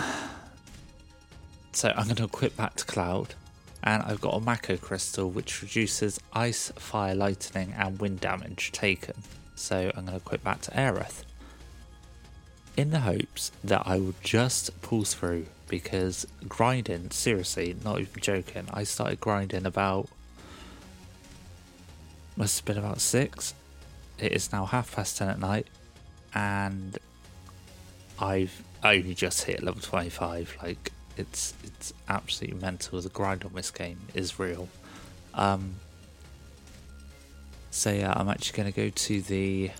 so 1.74 1.88
i'm 1.96 2.04
going 2.04 2.16
to 2.16 2.24
equip 2.24 2.54
that 2.56 2.76
to 2.76 2.84
cloud 2.84 3.34
and 3.82 4.02
i've 4.02 4.20
got 4.20 4.34
a 4.34 4.40
mako 4.40 4.76
crystal 4.76 5.30
which 5.30 5.62
reduces 5.62 6.20
ice 6.34 6.70
fire 6.76 7.14
lightning 7.14 7.72
and 7.78 7.98
wind 7.98 8.20
damage 8.20 8.72
taken. 8.72 9.14
So 9.54 9.90
i'm 9.96 10.04
going 10.06 10.06
to 10.08 10.16
equip 10.16 10.44
that 10.44 10.60
to 10.62 10.70
aerith 10.72 11.24
in 12.76 12.90
the 12.90 13.00
hopes 13.00 13.52
that 13.62 13.82
i 13.86 13.98
will 13.98 14.14
just 14.22 14.82
pull 14.82 15.04
through 15.04 15.46
because 15.68 16.26
grinding 16.48 17.10
seriously 17.10 17.76
not 17.84 18.00
even 18.00 18.20
joking 18.20 18.66
i 18.72 18.82
started 18.82 19.20
grinding 19.20 19.64
about 19.64 20.08
must 22.36 22.58
have 22.58 22.64
been 22.64 22.78
about 22.78 23.00
six. 23.00 23.54
It 24.18 24.32
is 24.32 24.52
now 24.52 24.64
half 24.64 24.94
past 24.94 25.18
ten 25.18 25.28
at 25.28 25.38
night 25.38 25.66
and 26.34 26.98
I've 28.18 28.62
only 28.84 29.14
just 29.14 29.44
hit 29.44 29.62
level 29.62 29.80
25. 29.80 30.58
Like 30.62 30.92
it's 31.16 31.54
it's 31.64 31.92
absolutely 32.08 32.60
mental. 32.60 33.00
The 33.00 33.08
grind 33.08 33.44
on 33.44 33.52
this 33.54 33.70
game 33.70 33.98
is 34.14 34.38
real. 34.38 34.68
Um, 35.34 35.76
so 37.70 37.90
yeah, 37.90 38.12
I'm 38.14 38.28
actually 38.28 38.56
going 38.56 38.72
to 38.72 38.76
go 38.76 38.90
to 38.90 39.22
the 39.22 39.70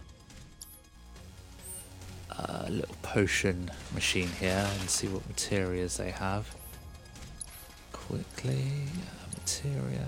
uh, 2.30 2.66
little 2.68 2.96
potion 3.02 3.70
machine 3.94 4.28
here 4.40 4.68
and 4.80 4.90
see 4.90 5.08
what 5.08 5.26
materials 5.28 5.98
they 5.98 6.10
have. 6.10 6.54
Quickly, 7.92 8.64
uh, 8.98 9.38
materia. 9.38 10.06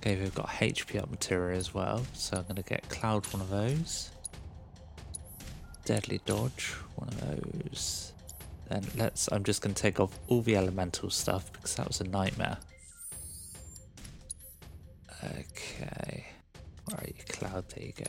Okay, 0.00 0.20
we've 0.20 0.34
got 0.34 0.46
HP 0.48 1.02
up 1.02 1.10
materia 1.10 1.56
as 1.56 1.74
well, 1.74 2.02
so 2.12 2.36
I'm 2.36 2.44
going 2.44 2.56
to 2.56 2.62
get 2.62 2.88
Cloud 2.88 3.26
one 3.32 3.42
of 3.42 3.50
those. 3.50 4.10
Deadly 5.88 6.20
Dodge, 6.26 6.74
one 6.96 7.08
of 7.08 7.18
those. 7.62 8.12
Then 8.68 8.84
let's, 8.94 9.26
I'm 9.32 9.42
just 9.42 9.62
going 9.62 9.74
to 9.74 9.82
take 9.82 9.98
off 9.98 10.18
all 10.28 10.42
the 10.42 10.54
elemental 10.54 11.08
stuff 11.08 11.50
because 11.50 11.76
that 11.76 11.88
was 11.88 12.02
a 12.02 12.04
nightmare. 12.04 12.58
Okay, 15.24 16.26
where 16.84 17.06
Cloud, 17.30 17.70
there 17.70 17.86
you 17.86 17.92
go. 17.96 18.04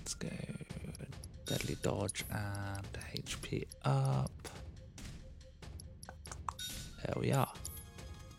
Let's 0.00 0.12
go 0.12 0.28
deadly 1.46 1.78
dodge 1.82 2.24
and 2.30 2.86
HP 3.16 3.64
up. 3.86 4.30
There 7.06 7.16
we 7.16 7.32
are. 7.32 7.50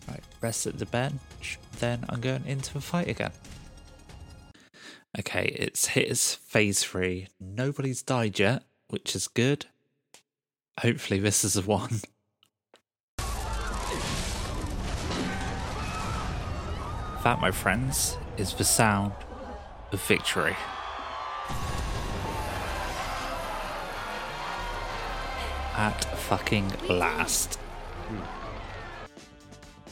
Right, 0.08 0.24
rest 0.42 0.68
at 0.68 0.78
the 0.78 0.86
bench. 0.86 1.58
Then 1.80 2.06
I'm 2.08 2.22
going 2.22 2.46
into 2.46 2.72
the 2.76 2.82
fight 2.82 3.08
again. 3.08 3.32
Okay, 5.34 5.48
it's 5.58 5.88
hit 5.88 6.17
phase 6.17 6.84
three. 6.84 7.30
Nobody's 7.39 8.02
died 8.04 8.38
yet, 8.38 8.63
which 8.89 9.15
is 9.15 9.30
good. 9.30 9.67
Hopefully, 10.82 11.22
this 11.22 11.46
is 11.46 11.54
the 11.54 11.62
one. 11.62 12.02
That, 17.24 17.39
my 17.39 17.52
friends, 17.52 18.17
is 18.38 18.56
the 18.56 18.63
sound 18.63 19.13
of 19.91 20.02
victory. 20.02 20.56
At 25.78 26.04
fucking 26.17 26.74
last. 26.89 27.60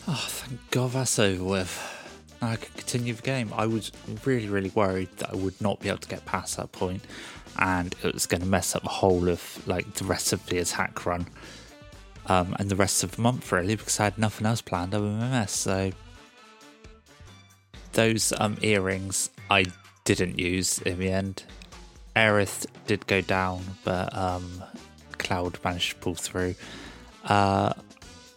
Oh, 0.08 0.26
thank 0.28 0.72
God 0.72 0.92
that's 0.94 1.20
over 1.20 1.44
with. 1.44 1.89
I 2.42 2.56
could 2.56 2.76
continue 2.76 3.14
the 3.14 3.22
game. 3.22 3.54
I 3.56 3.66
was 3.66 3.92
really, 4.26 4.48
really 4.48 4.70
worried 4.70 5.10
that 5.18 5.32
I 5.32 5.36
would 5.36 5.60
not 5.62 5.80
be 5.80 5.90
able 5.90 6.00
to 6.00 6.08
get 6.08 6.26
past 6.26 6.58
that 6.58 6.72
point, 6.72 7.04
and 7.58 7.94
it 8.04 8.14
was 8.14 8.26
going 8.26 8.42
to 8.42 8.48
mess 8.48 8.76
up 8.76 8.84
the 8.84 8.90
whole 8.90 9.30
of 9.30 9.68
like 9.68 9.94
the 9.96 10.06
rest 10.06 10.32
of 10.32 10.46
the 10.48 10.60
attack 10.60 11.06
run, 11.06 11.28
um, 12.28 12.56
and 12.60 12.70
the 12.70 12.76
rest 12.76 13.04
of 13.04 13.16
the 13.16 13.22
month 13.22 13.52
really, 13.52 13.76
because 13.76 14.00
I 14.00 14.06
had 14.06 14.18
nothing 14.18 14.48
else 14.48 14.62
planned 14.62 14.94
other 14.94 15.06
than 15.06 15.32
this. 15.32 15.52
So 15.52 15.92
those 17.94 18.34
um, 18.40 18.58
earrings 18.62 19.30
I 19.50 19.66
didn't 20.06 20.40
use 20.40 20.80
in 20.80 21.00
the 21.00 21.12
end. 21.12 21.44
Aerith 22.16 22.66
did 22.88 23.06
go 23.08 23.22
down, 23.22 23.64
but 23.84 24.16
um, 24.18 24.64
Cloud 25.18 25.60
managed 25.64 25.92
to 25.92 25.96
pull 25.98 26.16
through. 26.16 26.56
Uh, 27.24 27.74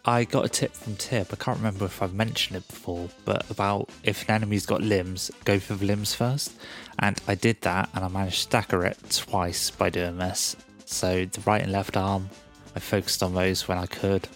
I 0.05 0.25
got 0.25 0.45
a 0.45 0.49
tip 0.49 0.73
from 0.73 0.97
Tip. 0.97 1.33
I 1.33 1.37
can't 1.37 1.59
remember 1.59 1.85
if 1.85 2.03
I've 2.03 2.13
mentioned 2.13 2.57
it 2.57 2.67
before, 2.67 3.09
but 3.25 3.49
about 3.49 3.89
if 4.03 4.29
an 4.29 4.35
enemy's 4.35 4.67
got 4.67 4.83
limbs, 4.83 5.31
go 5.45 5.61
for 5.61 5.75
the 5.75 5.85
limbs 5.85 6.13
first. 6.13 6.53
And 6.99 7.21
I 7.29 7.37
did 7.37 7.61
that, 7.61 7.89
and 7.95 8.05
I 8.05 8.09
managed 8.09 8.37
to 8.37 8.43
stagger 8.43 8.85
it 8.85 8.99
twice 9.11 9.71
by 9.71 9.91
doing 9.91 10.19
this. 10.19 10.57
So 10.87 11.25
the 11.25 11.41
right 11.43 11.63
and 11.63 11.71
left 11.71 11.97
arm, 11.97 12.31
I 12.75 12.81
focused 12.81 13.23
on 13.23 13.35
those 13.35 13.69
when 13.69 13.79
I 13.79 13.87
could. 13.87 14.27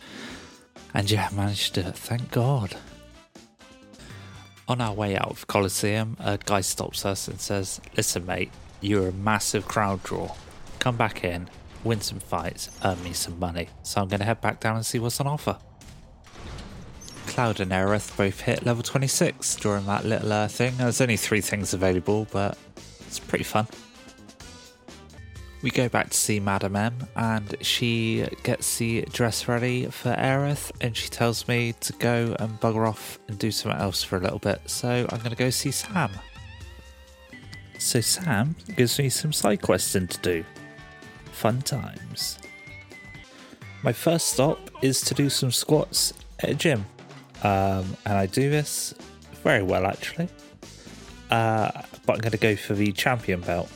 And 0.95 1.11
yeah, 1.11 1.29
I 1.33 1.35
managed 1.35 1.75
to. 1.75 1.83
Thank 1.83 2.31
God. 2.31 2.77
On 4.69 4.81
our 4.81 4.95
way 4.95 5.17
out 5.17 5.31
of 5.31 5.49
Colosseum, 5.49 6.17
a 6.21 6.39
guy 6.39 6.61
stops 6.61 7.05
us 7.05 7.27
and 7.27 7.41
says, 7.41 7.81
Listen, 7.97 8.25
mate, 8.25 8.53
you're 8.81 9.09
a 9.09 9.13
massive 9.13 9.67
crowd 9.67 10.03
draw. 10.05 10.33
Come 10.79 10.97
back 10.97 11.25
in, 11.25 11.49
win 11.87 12.01
some 12.01 12.19
fights, 12.19 12.69
earn 12.85 13.03
me 13.03 13.13
some 13.13 13.39
money. 13.39 13.69
So 13.83 14.01
I'm 14.01 14.09
going 14.09 14.21
to 14.21 14.27
head 14.27 14.41
back 14.41 14.61
down 14.61 14.77
and 14.77 14.85
see 14.85 14.99
what's 14.99 15.21
on 15.21 15.27
offer. 15.27 15.57
Cloud 17.27 17.61
and 17.61 17.71
Aerith 17.71 18.17
both 18.17 18.41
hit 18.41 18.65
level 18.65 18.83
26 18.83 19.57
during 19.57 19.87
that 19.87 20.05
little 20.05 20.33
uh, 20.33 20.49
thing. 20.49 20.77
There's 20.77 21.01
only 21.01 21.17
three 21.17 21.41
things 21.41 21.75
available, 21.75 22.27
but 22.31 22.59
it's 23.07 23.19
pretty 23.19 23.45
fun. 23.45 23.67
We 25.63 25.71
go 25.71 25.89
back 25.89 26.11
to 26.11 26.17
see 26.17 26.39
Madam 26.39 26.77
M, 26.77 26.95
and 27.17 27.57
she 27.61 28.27
gets 28.43 28.79
the 28.79 29.03
dress 29.13 29.49
ready 29.49 29.87
for 29.87 30.15
Aerith, 30.15 30.71
and 30.81 30.97
she 30.97 31.09
tells 31.09 31.49
me 31.49 31.75
to 31.81 31.93
go 31.95 32.37
and 32.39 32.61
bugger 32.61 32.87
off 32.87 33.19
and 33.29 33.39
do 33.39 33.51
something 33.51 33.81
else 33.81 34.03
for 34.03 34.17
a 34.17 34.21
little 34.21 34.39
bit. 34.39 34.61
So 34.67 35.07
I'm 35.11 35.19
going 35.19 35.31
to 35.31 35.37
go 35.37 35.51
see 35.51 35.71
Sam. 35.71 36.11
So 37.79 38.01
Sam 38.01 38.55
gives 38.77 38.99
me 38.99 39.09
some 39.09 39.33
side 39.33 39.63
questing 39.63 40.07
to 40.09 40.19
do 40.21 40.45
fun 41.37 41.61
times. 41.61 42.39
My 43.83 43.93
first 43.93 44.29
stop 44.29 44.59
is 44.83 45.03
to 45.03 45.15
do 45.15 45.29
some 45.29 45.53
squats 45.53 46.15
at 46.41 46.49
a 46.49 46.55
gym, 46.55 46.87
um, 47.43 47.97
and 48.07 48.17
I 48.17 48.27
do 48.27 48.49
this 48.49 48.95
very 49.45 49.63
well 49.63 49.87
actually. 49.87 50.29
Uh, 51.31 51.71
but 52.07 52.15
I'm 52.15 52.21
going 52.21 52.33
to 52.33 52.39
go 52.39 52.57
for 52.57 52.75
the 52.75 52.91
champion 52.93 53.41
belt. 53.41 53.71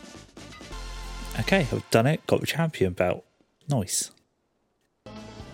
Okay, 1.41 1.67
I've 1.71 1.89
done 1.91 2.07
it, 2.07 2.27
got 2.27 2.41
the 2.41 2.47
champion 2.47 2.95
belt. 2.95 3.25
Nice. 3.69 4.11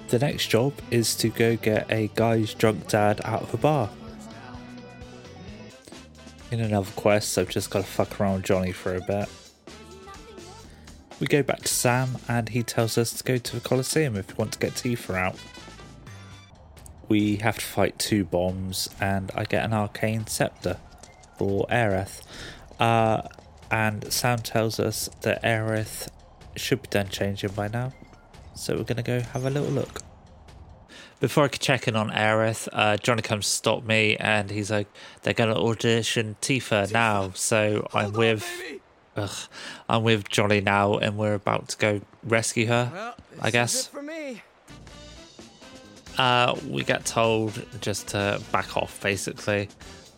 The 0.08 0.18
next 0.20 0.46
job 0.46 0.74
is 0.92 1.16
to 1.16 1.28
go 1.28 1.56
get 1.56 1.90
a 1.90 2.08
guy's 2.14 2.54
drunk 2.54 2.86
dad 2.88 3.20
out 3.24 3.42
of 3.42 3.52
a 3.52 3.56
bar. 3.56 3.90
In 6.52 6.60
another 6.60 6.92
quest, 6.92 7.36
I've 7.36 7.48
just 7.48 7.70
got 7.70 7.80
to 7.80 7.86
fuck 7.86 8.20
around 8.20 8.44
Johnny 8.44 8.70
for 8.70 8.94
a 8.94 9.00
bit. 9.00 9.28
We 11.18 11.26
go 11.26 11.42
back 11.42 11.60
to 11.60 11.68
Sam, 11.68 12.18
and 12.28 12.50
he 12.50 12.62
tells 12.62 12.98
us 12.98 13.12
to 13.14 13.24
go 13.24 13.38
to 13.38 13.54
the 13.56 13.60
Colosseum 13.66 14.16
if 14.16 14.28
we 14.28 14.34
want 14.34 14.52
to 14.52 14.58
get 14.58 14.72
Tifa 14.72 15.14
out. 15.14 15.38
We 17.08 17.36
have 17.36 17.56
to 17.58 17.64
fight 17.64 17.98
two 17.98 18.24
bombs, 18.24 18.90
and 19.00 19.30
I 19.34 19.44
get 19.44 19.64
an 19.64 19.72
arcane 19.72 20.26
scepter 20.26 20.76
for 21.38 21.66
Aerith. 21.68 22.20
Uh, 22.78 23.22
and 23.70 24.12
Sam 24.12 24.38
tells 24.40 24.78
us 24.78 25.08
that 25.22 25.42
Aerith 25.42 26.08
should 26.56 26.82
be 26.82 26.88
done 26.88 27.08
changing 27.08 27.52
by 27.52 27.68
now. 27.68 27.92
So 28.54 28.76
we're 28.76 28.84
going 28.84 28.96
to 28.96 29.02
go 29.02 29.20
have 29.20 29.44
a 29.44 29.50
little 29.50 29.70
look. 29.70 30.02
Before 31.18 31.44
I 31.44 31.48
could 31.48 31.62
check 31.62 31.88
in 31.88 31.96
on 31.96 32.10
Aerith, 32.10 32.68
uh, 32.72 32.98
Johnny 32.98 33.22
comes 33.22 33.46
to 33.46 33.50
stop 33.50 33.84
me 33.84 34.16
and 34.18 34.50
he's 34.50 34.70
like, 34.70 34.86
they're 35.22 35.32
going 35.32 35.54
to 35.54 35.58
audition 35.58 36.36
Tifa 36.42 36.92
now. 36.92 37.30
So 37.34 37.88
I'm 37.94 38.12
with 38.12 38.46
Ugh. 39.16 39.30
I'm 39.88 40.02
with 40.02 40.28
Johnny 40.28 40.60
now, 40.60 40.98
and 40.98 41.16
we're 41.16 41.34
about 41.34 41.68
to 41.68 41.76
go 41.78 42.00
rescue 42.22 42.66
her. 42.66 42.90
Well, 42.92 43.14
I 43.40 43.50
guess. 43.50 43.86
for. 43.86 44.02
Uh, 46.18 46.56
we 46.68 46.82
get 46.82 47.04
told 47.04 47.62
just 47.80 48.08
to 48.08 48.40
back 48.50 48.76
off, 48.76 49.00
basically, 49.02 49.68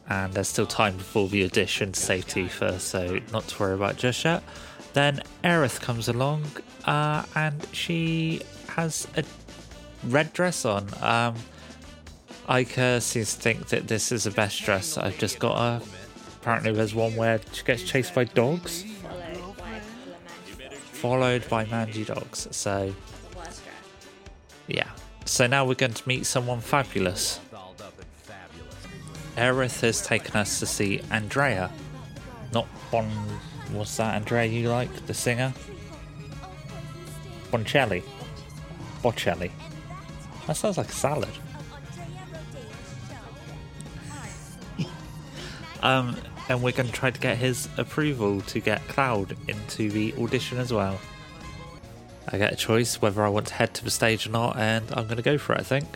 and 0.09 0.33
there's 0.33 0.49
still 0.49 0.67
time 0.67 0.97
before 0.97 1.29
the 1.29 1.45
audition 1.45 1.93
to 1.93 2.01
save 2.01 2.27
Tifa, 2.27 2.79
so 2.79 3.19
not 3.33 3.49
to 3.49 3.59
worry 3.59 3.75
about 3.75 3.97
just 3.97 4.25
yet. 4.25 4.43
Then 4.93 5.23
Aerith 5.43 5.81
comes 5.81 6.09
along, 6.09 6.45
uh, 6.85 7.25
and 7.35 7.67
she 7.73 8.43
has 8.69 9.09
a 9.17 9.25
red 10.05 10.33
dress 10.33 10.65
on. 10.65 10.89
Um, 11.03 11.35
Ica 12.49 13.03
seems 13.03 13.35
to 13.35 13.41
think 13.41 13.69
that 13.69 13.89
this 13.89 14.13
is 14.13 14.25
the 14.25 14.31
best 14.31 14.63
dress 14.63 14.97
I've 14.97 15.19
just 15.19 15.39
got 15.39 15.59
her. 15.59 15.87
Apparently, 16.41 16.73
there's 16.73 16.95
one 16.95 17.17
where 17.17 17.41
she 17.53 17.65
gets 17.65 17.83
chased 17.83 18.15
by 18.15 18.25
dogs, 18.25 18.85
followed 20.93 21.49
by 21.49 21.65
mangy 21.67 22.05
dogs. 22.05 22.47
So, 22.53 22.95
yeah. 24.69 24.89
So 25.25 25.47
now 25.47 25.67
we're 25.67 25.75
going 25.75 25.95
to 25.95 26.09
meet 26.09 26.27
someone 26.27 26.61
fabulous. 26.61 27.41
Aerith 29.37 29.81
has 29.81 30.01
taken 30.01 30.37
us 30.37 30.59
to 30.61 30.67
see 30.67 31.01
Andrea, 31.11 31.71
not 32.53 32.67
Bon. 32.91 33.05
What's 33.73 33.97
that, 33.99 34.15
Andrea? 34.15 34.45
You 34.47 34.71
like 34.71 35.07
the 35.07 35.15
singer? 35.15 35.53
Boncelli. 37.51 38.03
Bocelli. 39.03 39.51
That 40.47 40.57
sounds 40.57 40.79
like 40.79 40.89
a 40.89 40.93
salad. 40.93 41.29
Um, 45.83 46.17
and 46.49 46.63
we're 46.63 46.73
going 46.73 46.89
to 46.89 46.93
try 46.93 47.11
to 47.11 47.21
get 47.21 47.37
his 47.37 47.69
approval 47.77 48.41
to 48.43 48.61
get 48.61 48.87
Cloud 48.89 49.37
into 49.49 49.91
the 49.91 50.15
audition 50.15 50.59
as 50.59 50.73
well. 50.73 50.99
I 52.31 52.39
get 52.39 52.53
a 52.53 52.57
choice 52.57 53.01
whether 53.01 53.23
I 53.23 53.29
want 53.29 53.47
to 53.49 53.55
head 53.55 53.75
to 53.75 53.85
the 53.85 53.91
stage 53.91 54.27
or 54.27 54.31
not, 54.31 54.57
and 54.57 54.85
I'm 54.91 55.05
going 55.05 55.17
to 55.17 55.23
go 55.23 55.39
for 55.39 55.55
it, 55.55 55.61
I 55.61 55.63
think. 55.63 55.87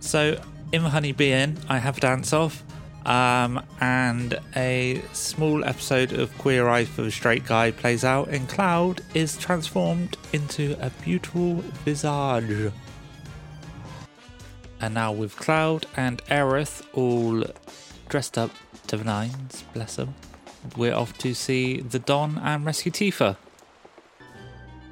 So, 0.00 0.40
in 0.72 0.82
the 0.82 0.90
Honey 0.90 1.12
Bee 1.12 1.32
Inn, 1.32 1.58
I 1.68 1.78
have 1.78 1.98
a 1.98 2.00
dance 2.00 2.32
off, 2.32 2.64
um, 3.06 3.62
and 3.80 4.38
a 4.56 5.02
small 5.12 5.64
episode 5.64 6.12
of 6.12 6.36
Queer 6.38 6.68
Eye 6.68 6.84
for 6.84 7.02
the 7.02 7.10
Straight 7.10 7.46
Guy 7.46 7.70
plays 7.70 8.04
out, 8.04 8.28
and 8.28 8.48
Cloud 8.48 9.02
is 9.14 9.36
transformed 9.36 10.16
into 10.32 10.76
a 10.80 10.90
beautiful 11.04 11.56
visage. 11.84 12.72
And 14.80 14.94
now, 14.94 15.12
with 15.12 15.36
Cloud 15.36 15.86
and 15.96 16.24
Aerith 16.24 16.84
all 16.92 17.44
dressed 18.08 18.38
up 18.38 18.50
to 18.86 18.96
the 18.96 19.04
nines, 19.04 19.64
bless 19.72 19.96
them. 19.96 20.14
We're 20.76 20.94
off 20.94 21.16
to 21.18 21.34
see 21.34 21.80
the 21.80 21.98
Don 21.98 22.38
and 22.38 22.64
rescue 22.64 22.92
Tifa. 22.92 23.36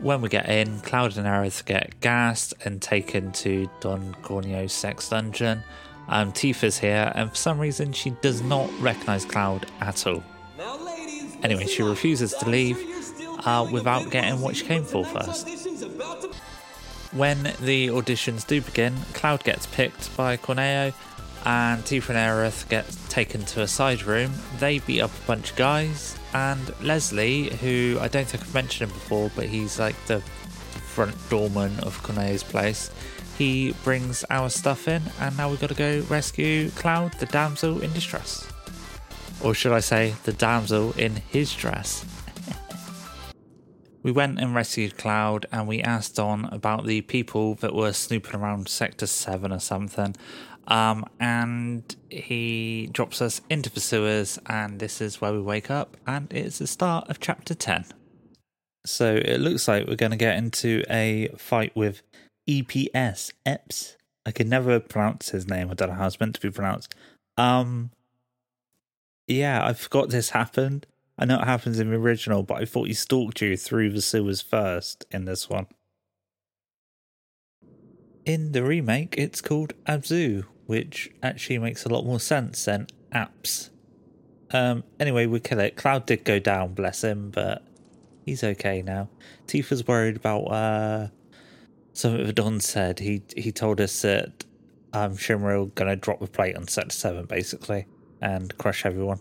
When 0.01 0.21
we 0.21 0.29
get 0.29 0.49
in, 0.49 0.81
Cloud 0.81 1.17
and 1.17 1.27
Aerith 1.27 1.65
get 1.65 2.01
gassed 2.01 2.55
and 2.65 2.83
taken 2.83 3.33
to 3.33 3.71
Don 3.81 4.15
Corneo's 4.23 4.73
sex 4.73 5.09
dungeon. 5.09 5.63
Um, 6.09 6.33
Tifa's 6.33 6.79
here, 6.79 7.13
and 7.15 7.31
for 7.31 7.37
some 7.37 7.59
reason, 7.59 7.93
she 7.93 8.11
does 8.21 8.43
not 8.43 8.69
recognize 8.81 9.25
Cloud 9.25 9.67
at 9.81 10.07
all. 10.07 10.23
Anyway, 11.43 11.67
she 11.67 11.83
refuses 11.83 12.35
to 12.35 12.49
leave 12.49 12.79
uh, 13.45 13.67
without 13.71 14.11
getting 14.11 14.41
what 14.41 14.57
she 14.57 14.65
came 14.65 14.85
for 14.85 15.05
first. 15.05 15.49
When 17.13 17.43
the 17.61 17.89
auditions 17.89 18.47
do 18.47 18.61
begin, 18.61 18.97
Cloud 19.13 19.45
gets 19.45 19.67
picked 19.67 20.17
by 20.17 20.37
Corneo 20.37 20.93
and 21.45 21.83
Tifa 21.85 22.11
and 22.11 22.19
Aerith 22.19 22.69
get 22.69 22.87
taken 23.09 23.45
to 23.47 23.63
a 23.63 23.69
side 23.69 24.05
room. 24.05 24.33
They 24.59 24.79
beat 24.79 25.01
up 25.01 25.11
a 25.25 25.27
bunch 25.27 25.51
of 25.51 25.57
guys, 25.57 26.19
and 26.35 26.73
Leslie, 26.81 27.51
who 27.57 27.99
I 28.01 28.09
don't 28.09 28.27
think 28.27 28.43
I've 28.43 28.55
mentioned 28.55 28.91
him 28.91 28.95
before, 28.97 29.31
but 29.35 29.47
he's 29.47 29.79
like 29.79 29.97
the 30.07 30.21
front 30.21 31.17
doorman 31.31 31.79
of 31.81 32.03
Corneo's 32.03 32.43
place. 32.43 32.91
He 33.39 33.75
brings 33.83 34.25
our 34.31 34.51
stuff 34.51 34.89
in, 34.89 35.03
and 35.19 35.37
now 35.37 35.51
we've 35.51 35.61
got 35.61 35.71
to 35.71 35.75
go 35.75 36.01
rescue 36.09 36.71
Cloud, 36.71 37.15
the 37.15 37.27
damsel 37.27 37.81
in 37.81 37.93
distress. 37.93 38.47
Or 39.43 39.55
should 39.55 39.73
I 39.73 39.81
say, 39.81 40.15
the 40.25 40.33
damsel 40.33 40.93
in 40.93 41.17
his 41.17 41.53
dress. 41.55 42.05
we 44.03 44.13
went 44.13 44.39
and 44.39 44.55
rescued 44.55 44.99
Cloud, 44.99 45.47
and 45.51 45.67
we 45.67 45.81
asked 45.81 46.17
Don 46.17 46.45
about 46.53 46.87
the 46.87 47.01
people 47.01 47.55
that 47.57 47.75
were 47.75 47.93
snooping 47.93 48.39
around 48.39 48.69
Sector 48.69 49.07
7 49.07 49.51
or 49.51 49.59
something. 49.59 50.15
Um, 50.69 51.05
and 51.19 51.95
he 52.09 52.89
drops 52.93 53.21
us 53.21 53.41
into 53.51 53.71
the 53.71 53.81
sewers, 53.81 54.39
and 54.47 54.79
this 54.79 55.01
is 55.01 55.21
where 55.21 55.33
we 55.33 55.41
wake 55.41 55.71
up, 55.71 55.97
and 56.07 56.33
it's 56.33 56.59
the 56.59 56.67
start 56.67 57.09
of 57.11 57.21
chapter 57.21 57.55
10. 57.55 57.87
So 58.85 59.17
it 59.17 59.39
looks 59.39 59.69
like 59.69 59.87
we're 59.87 59.97
going 59.97 60.13
to 60.13 60.17
get 60.17 60.37
into 60.37 60.85
a 60.91 61.29
fight 61.37 61.75
with 61.77 62.03
EPS, 62.49 63.33
Eps. 63.47 63.97
I 64.25 64.31
can 64.31 64.49
never 64.49 64.79
pronounce 64.81 65.31
his 65.31 65.49
name. 65.49 65.71
I 65.71 65.75
don't 65.75 65.89
know 65.89 65.95
how 65.95 66.07
it's 66.07 66.21
meant 66.21 66.35
to 66.37 66.41
be 66.41 66.51
pronounced. 66.51 66.95
Um, 67.37 67.91
yeah, 69.27 69.65
I 69.65 69.73
forgot 69.73 70.11
this 70.11 70.31
happened. 70.31 70.87
I 71.19 71.25
know 71.25 71.41
it 71.41 71.45
happens 71.45 71.79
in 71.79 71.91
the 71.91 71.97
original, 71.97 72.43
but 72.43 72.61
I 72.61 72.65
thought 72.65 72.89
he 72.89 72.95
stalked 72.95 73.41
you 73.41 73.57
through 73.57 73.91
the 73.91 74.03
sewers 74.03 74.41
first 74.41 75.05
in 75.11 75.25
this 75.25 75.49
one. 75.49 75.67
In 78.25 78.53
the 78.53 78.63
remake, 78.63 79.17
it's 79.19 79.41
called 79.41 79.75
Abzu, 79.85 80.45
which 80.67 81.11
actually 81.23 81.59
makes 81.59 81.85
a 81.85 81.89
lot 81.89 82.05
more 82.05 82.21
sense 82.21 82.65
than 82.65 82.87
apps. 83.13 83.71
Um, 84.51 84.85
anyway, 85.01 85.27
we 85.27 85.41
kill 85.41 85.61
it. 85.61 85.77
Cloud 85.77 86.07
did 86.07 86.25
go 86.25 86.39
down, 86.39 86.75
bless 86.75 87.03
him, 87.03 87.31
but 87.31 87.63
he's 88.25 88.45
okay 88.45 88.83
now. 88.83 89.09
Tifa's 89.47 89.87
worried 89.87 90.17
about 90.17 90.45
uh, 90.45 91.09
something 91.93 92.27
that 92.27 92.35
Don 92.35 92.61
said. 92.61 92.99
He 92.99 93.23
he 93.37 93.51
told 93.53 93.81
us 93.81 94.03
that 94.03 94.45
um, 94.93 95.17
Shinra 95.17 95.75
gonna 95.75 95.97
drop 95.97 96.21
the 96.21 96.27
plate 96.27 96.57
on 96.57 96.69
Sector 96.69 96.95
7, 96.95 97.25
basically, 97.27 97.87
and 98.21 98.57
crush 98.59 98.85
everyone. 98.85 99.21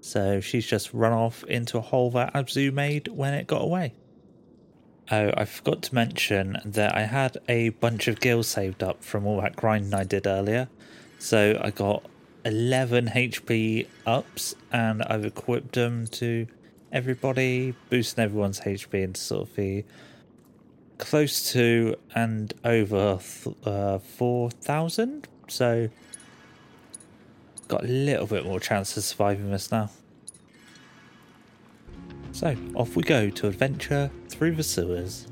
So 0.00 0.40
she's 0.40 0.66
just 0.66 0.92
run 0.92 1.12
off 1.12 1.44
into 1.44 1.78
a 1.78 1.80
hole 1.80 2.10
that 2.10 2.34
Abzu 2.34 2.72
made 2.72 3.08
when 3.08 3.32
it 3.32 3.46
got 3.46 3.62
away. 3.62 3.94
Oh, 5.10 5.32
I 5.36 5.44
forgot 5.44 5.82
to 5.82 5.94
mention 5.94 6.56
that 6.64 6.94
I 6.96 7.02
had 7.02 7.36
a 7.46 7.68
bunch 7.70 8.08
of 8.08 8.20
gills 8.20 8.48
saved 8.48 8.82
up 8.82 9.04
from 9.04 9.26
all 9.26 9.40
that 9.42 9.54
grinding 9.54 9.92
I 9.92 10.04
did 10.04 10.26
earlier. 10.26 10.68
So 11.18 11.60
I 11.62 11.70
got 11.70 12.04
11 12.46 13.08
HP 13.08 13.86
ups 14.06 14.54
and 14.72 15.02
I've 15.02 15.26
equipped 15.26 15.74
them 15.74 16.06
to 16.08 16.46
everybody, 16.90 17.74
boosting 17.90 18.24
everyone's 18.24 18.60
HP 18.60 19.02
into 19.02 19.20
sort 19.20 19.48
of 19.48 19.56
the 19.56 19.84
close 20.96 21.52
to 21.52 21.96
and 22.14 22.54
over 22.64 23.18
uh, 23.66 23.98
4,000. 23.98 25.28
So 25.48 25.90
got 27.68 27.84
a 27.84 27.88
little 27.88 28.26
bit 28.26 28.46
more 28.46 28.60
chance 28.60 28.96
of 28.96 29.04
surviving 29.04 29.50
this 29.50 29.70
now. 29.70 29.90
So, 32.32 32.56
off 32.74 32.96
we 32.96 33.04
go 33.04 33.30
to 33.30 33.46
adventure 33.46 34.10
through 34.34 34.56
the 34.56 34.62
sewers. 34.62 35.26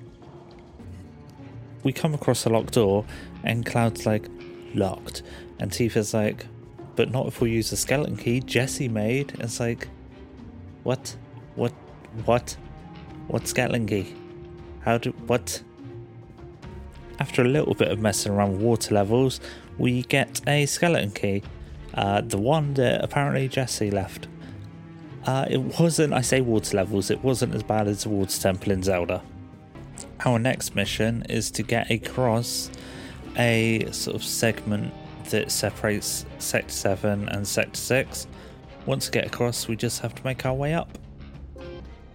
We 1.83 1.93
come 1.93 2.15
across 2.15 2.47
a 2.47 2.49
locked 2.49 2.75
door, 2.75 3.05
and 3.43 3.67
Cloud's 3.67 4.07
like, 4.07 4.29
locked. 4.75 5.23
And 5.59 5.71
Tifa's 5.71 6.15
like, 6.15 6.47
but 6.95 7.11
not 7.11 7.27
if 7.27 7.41
we 7.41 7.51
use 7.51 7.71
the 7.71 7.77
skeleton 7.77 8.17
key 8.17 8.41
Jesse 8.41 8.89
made. 8.89 9.35
It's 9.41 9.59
like, 9.59 9.89
what? 10.85 11.17
What? 11.57 11.73
What? 12.25 12.57
What 13.29 13.49
skeleton 13.49 13.87
key? 13.87 14.15
How 14.81 14.99
do. 14.99 15.11
What? 15.27 15.63
After 17.19 17.43
a 17.43 17.49
little 17.49 17.75
bit 17.75 17.89
of 17.89 17.99
messing 18.01 18.33
around 18.33 18.53
with 18.53 18.63
water 18.63 18.95
levels, 18.95 19.41
we 19.79 20.03
get 20.03 20.41
a 20.47 20.67
skeleton 20.67 21.11
key. 21.11 21.43
Uh, 21.95 22.21
the 22.21 22.39
one 22.39 22.75
that 22.75 23.03
apparently 23.03 23.49
Jesse 23.49 23.91
left. 23.91 24.29
Uh, 25.27 25.47
it 25.49 25.81
wasn't, 25.81 26.13
I 26.13 26.21
say 26.21 26.41
water 26.41 26.77
levels, 26.77 27.11
it 27.11 27.23
wasn't 27.23 27.55
as 27.55 27.63
bad 27.63 27.87
as 27.87 28.03
the 28.03 28.09
water 28.09 28.41
temple 28.41 28.73
in 28.73 28.83
Zelda. 28.83 29.23
Our 30.25 30.39
next 30.39 30.75
mission 30.75 31.25
is 31.29 31.51
to 31.53 31.63
get 31.63 31.91
across 31.91 32.71
a 33.37 33.87
sort 33.93 34.17
of 34.17 34.25
segment 34.25 34.93
that 35.31 35.51
separates 35.51 36.27
Sector 36.39 36.73
7 36.73 37.29
and 37.29 37.47
Sector 37.47 37.77
6. 37.77 38.27
Once 38.87 39.09
we 39.09 39.13
get 39.13 39.27
across, 39.27 39.69
we 39.69 39.77
just 39.77 40.01
have 40.01 40.15
to 40.15 40.25
make 40.25 40.45
our 40.45 40.55
way 40.55 40.75
up. 40.75 40.99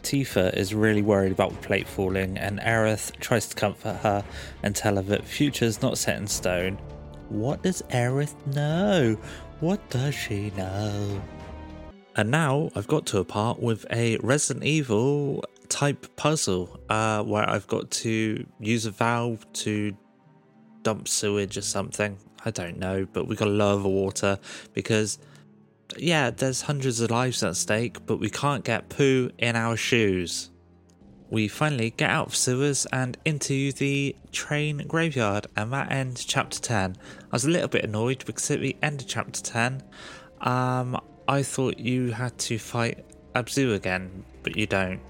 Tifa 0.04 0.56
is 0.56 0.74
really 0.74 1.02
worried 1.02 1.32
about 1.32 1.52
the 1.52 1.68
plate 1.68 1.88
falling, 1.88 2.38
and 2.38 2.60
Aerith 2.60 3.18
tries 3.20 3.48
to 3.48 3.56
comfort 3.56 3.98
her 3.98 4.24
and 4.64 4.76
tell 4.76 4.96
her 4.96 5.02
that 5.02 5.26
future's 5.26 5.82
not 5.82 5.98
set 5.98 6.18
in 6.18 6.28
stone. 6.28 6.78
What 7.30 7.64
does 7.64 7.82
Aerith 7.90 8.36
know? 8.54 9.18
What 9.60 9.90
does 9.90 10.16
she 10.16 10.52
know? 10.56 11.22
And 12.18 12.32
now 12.32 12.72
I've 12.76 12.88
got 12.88 13.06
to 13.08 13.20
a 13.20 13.24
part 13.24 13.62
with 13.62 13.86
a 13.92 14.18
Resident 14.18 14.66
Evil 14.66 15.46
type 15.70 16.16
puzzle 16.16 16.80
uh, 16.90 17.22
where 17.24 17.48
I've 17.48 17.68
got 17.68 17.92
to 17.92 18.44
use 18.60 18.88
a 18.88 18.92
valve 18.92 19.46
to 19.54 19.96
dump 20.82 21.08
sewage 21.08 21.58
or 21.58 21.62
something. 21.62 22.18
I 22.44 22.50
don't 22.50 22.80
know, 22.80 23.08
but 23.14 23.28
we've 23.28 23.38
got 23.38 23.46
to 23.46 23.52
lower 23.52 23.80
the 23.80 23.88
water 23.88 24.40
because, 24.74 25.20
yeah, 25.96 26.32
there's 26.32 26.62
hundreds 26.62 27.02
of 27.02 27.12
lives 27.12 27.44
at 27.44 27.56
stake, 27.56 28.04
but 28.08 28.18
we 28.20 28.32
can't 28.32 28.64
get 28.64 28.90
poo 28.90 29.30
in 29.38 29.56
our 29.56 29.78
shoes. 29.78 30.50
We 31.30 31.48
finally 31.48 31.92
get 31.92 32.10
out 32.10 32.28
of 32.28 32.36
sewers 32.36 32.88
and 32.92 33.16
into 33.26 33.74
the 33.74 34.16
train 34.32 34.86
graveyard, 34.88 35.46
and 35.56 35.72
that 35.74 35.92
ends 35.92 36.26
chapter 36.26 36.60
10. 36.60 36.96
I 37.00 37.26
was 37.32 37.46
a 37.46 37.50
little 37.50 37.68
bit 37.68 37.84
annoyed 37.84 38.24
because 38.26 38.50
at 38.50 38.62
the 38.62 38.76
end 38.82 39.02
of 39.02 39.08
chapter 39.08 39.42
10, 39.44 39.84
um, 40.42 41.00
I 41.28 41.44
thought 41.44 41.78
you 41.78 42.12
had 42.12 42.38
to 42.40 42.58
fight 42.58 43.04
Abzu 43.36 43.76
again, 43.76 44.24
but 44.44 44.56
you 44.56 44.66
don't. 44.66 45.02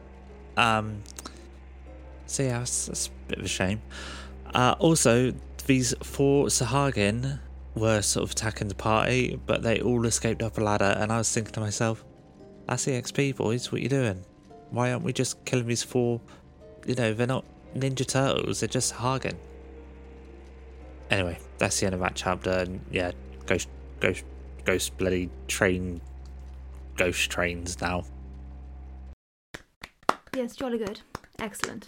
Um, 0.56 1.04
so 2.26 2.44
yeah, 2.44 2.60
that's, 2.60 2.88
that's 2.88 3.08
a 3.08 3.30
bit 3.30 3.40
of 3.40 3.46
a 3.46 3.50
shame. 3.50 3.82
Uh, 4.54 4.76
also, 4.80 5.34
these 5.68 5.94
four 6.02 6.48
Sahagin 6.48 7.40
were 7.76 8.02
sort 8.02 8.24
of 8.24 8.32
attacking 8.32 8.68
the 8.68 8.76
party, 8.76 9.40
but 9.46 9.62
they 9.62 9.82
all 9.82 10.06
escaped 10.06 10.42
up 10.42 10.58
a 10.58 10.62
ladder, 10.62 10.96
and 10.98 11.12
I 11.12 11.20
was 11.20 11.32
thinking 11.32 11.54
to 11.54 11.60
myself, 11.60 12.04
that's 12.66 12.86
EXP, 12.86 13.36
boys, 13.36 13.72
what 13.72 13.80
are 13.80 13.84
you 13.84 13.90
doing? 13.90 14.26
Why 14.72 14.92
aren't 14.92 15.04
we 15.04 15.14
just 15.14 15.44
killing 15.46 15.68
these 15.68 15.84
four? 15.84 16.20
You 16.86 16.96
know, 16.96 17.14
they're 17.14 17.28
not 17.28 17.46
Ninja 17.76 18.06
Turtles, 18.06 18.62
they're 18.62 18.68
just 18.68 18.94
Sahagin. 18.94 19.36
Anyway, 21.12 21.38
that's 21.60 21.80
the 21.80 21.86
end 21.86 21.96
of 21.96 22.02
that 22.02 22.16
chapter, 22.16 22.50
and 22.50 22.84
yeah, 22.92 23.12
ghost, 23.46 23.70
ghost, 24.00 24.26
ghost 24.66 24.98
bloody 24.98 25.30
train 25.48 26.02
ghost 26.98 27.30
trains 27.30 27.80
now. 27.80 28.04
Yes, 30.36 30.56
jolly 30.56 30.78
good. 30.80 31.02
Excellent. 31.40 31.88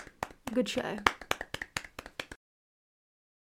Good 0.54 0.70
show. 0.70 0.98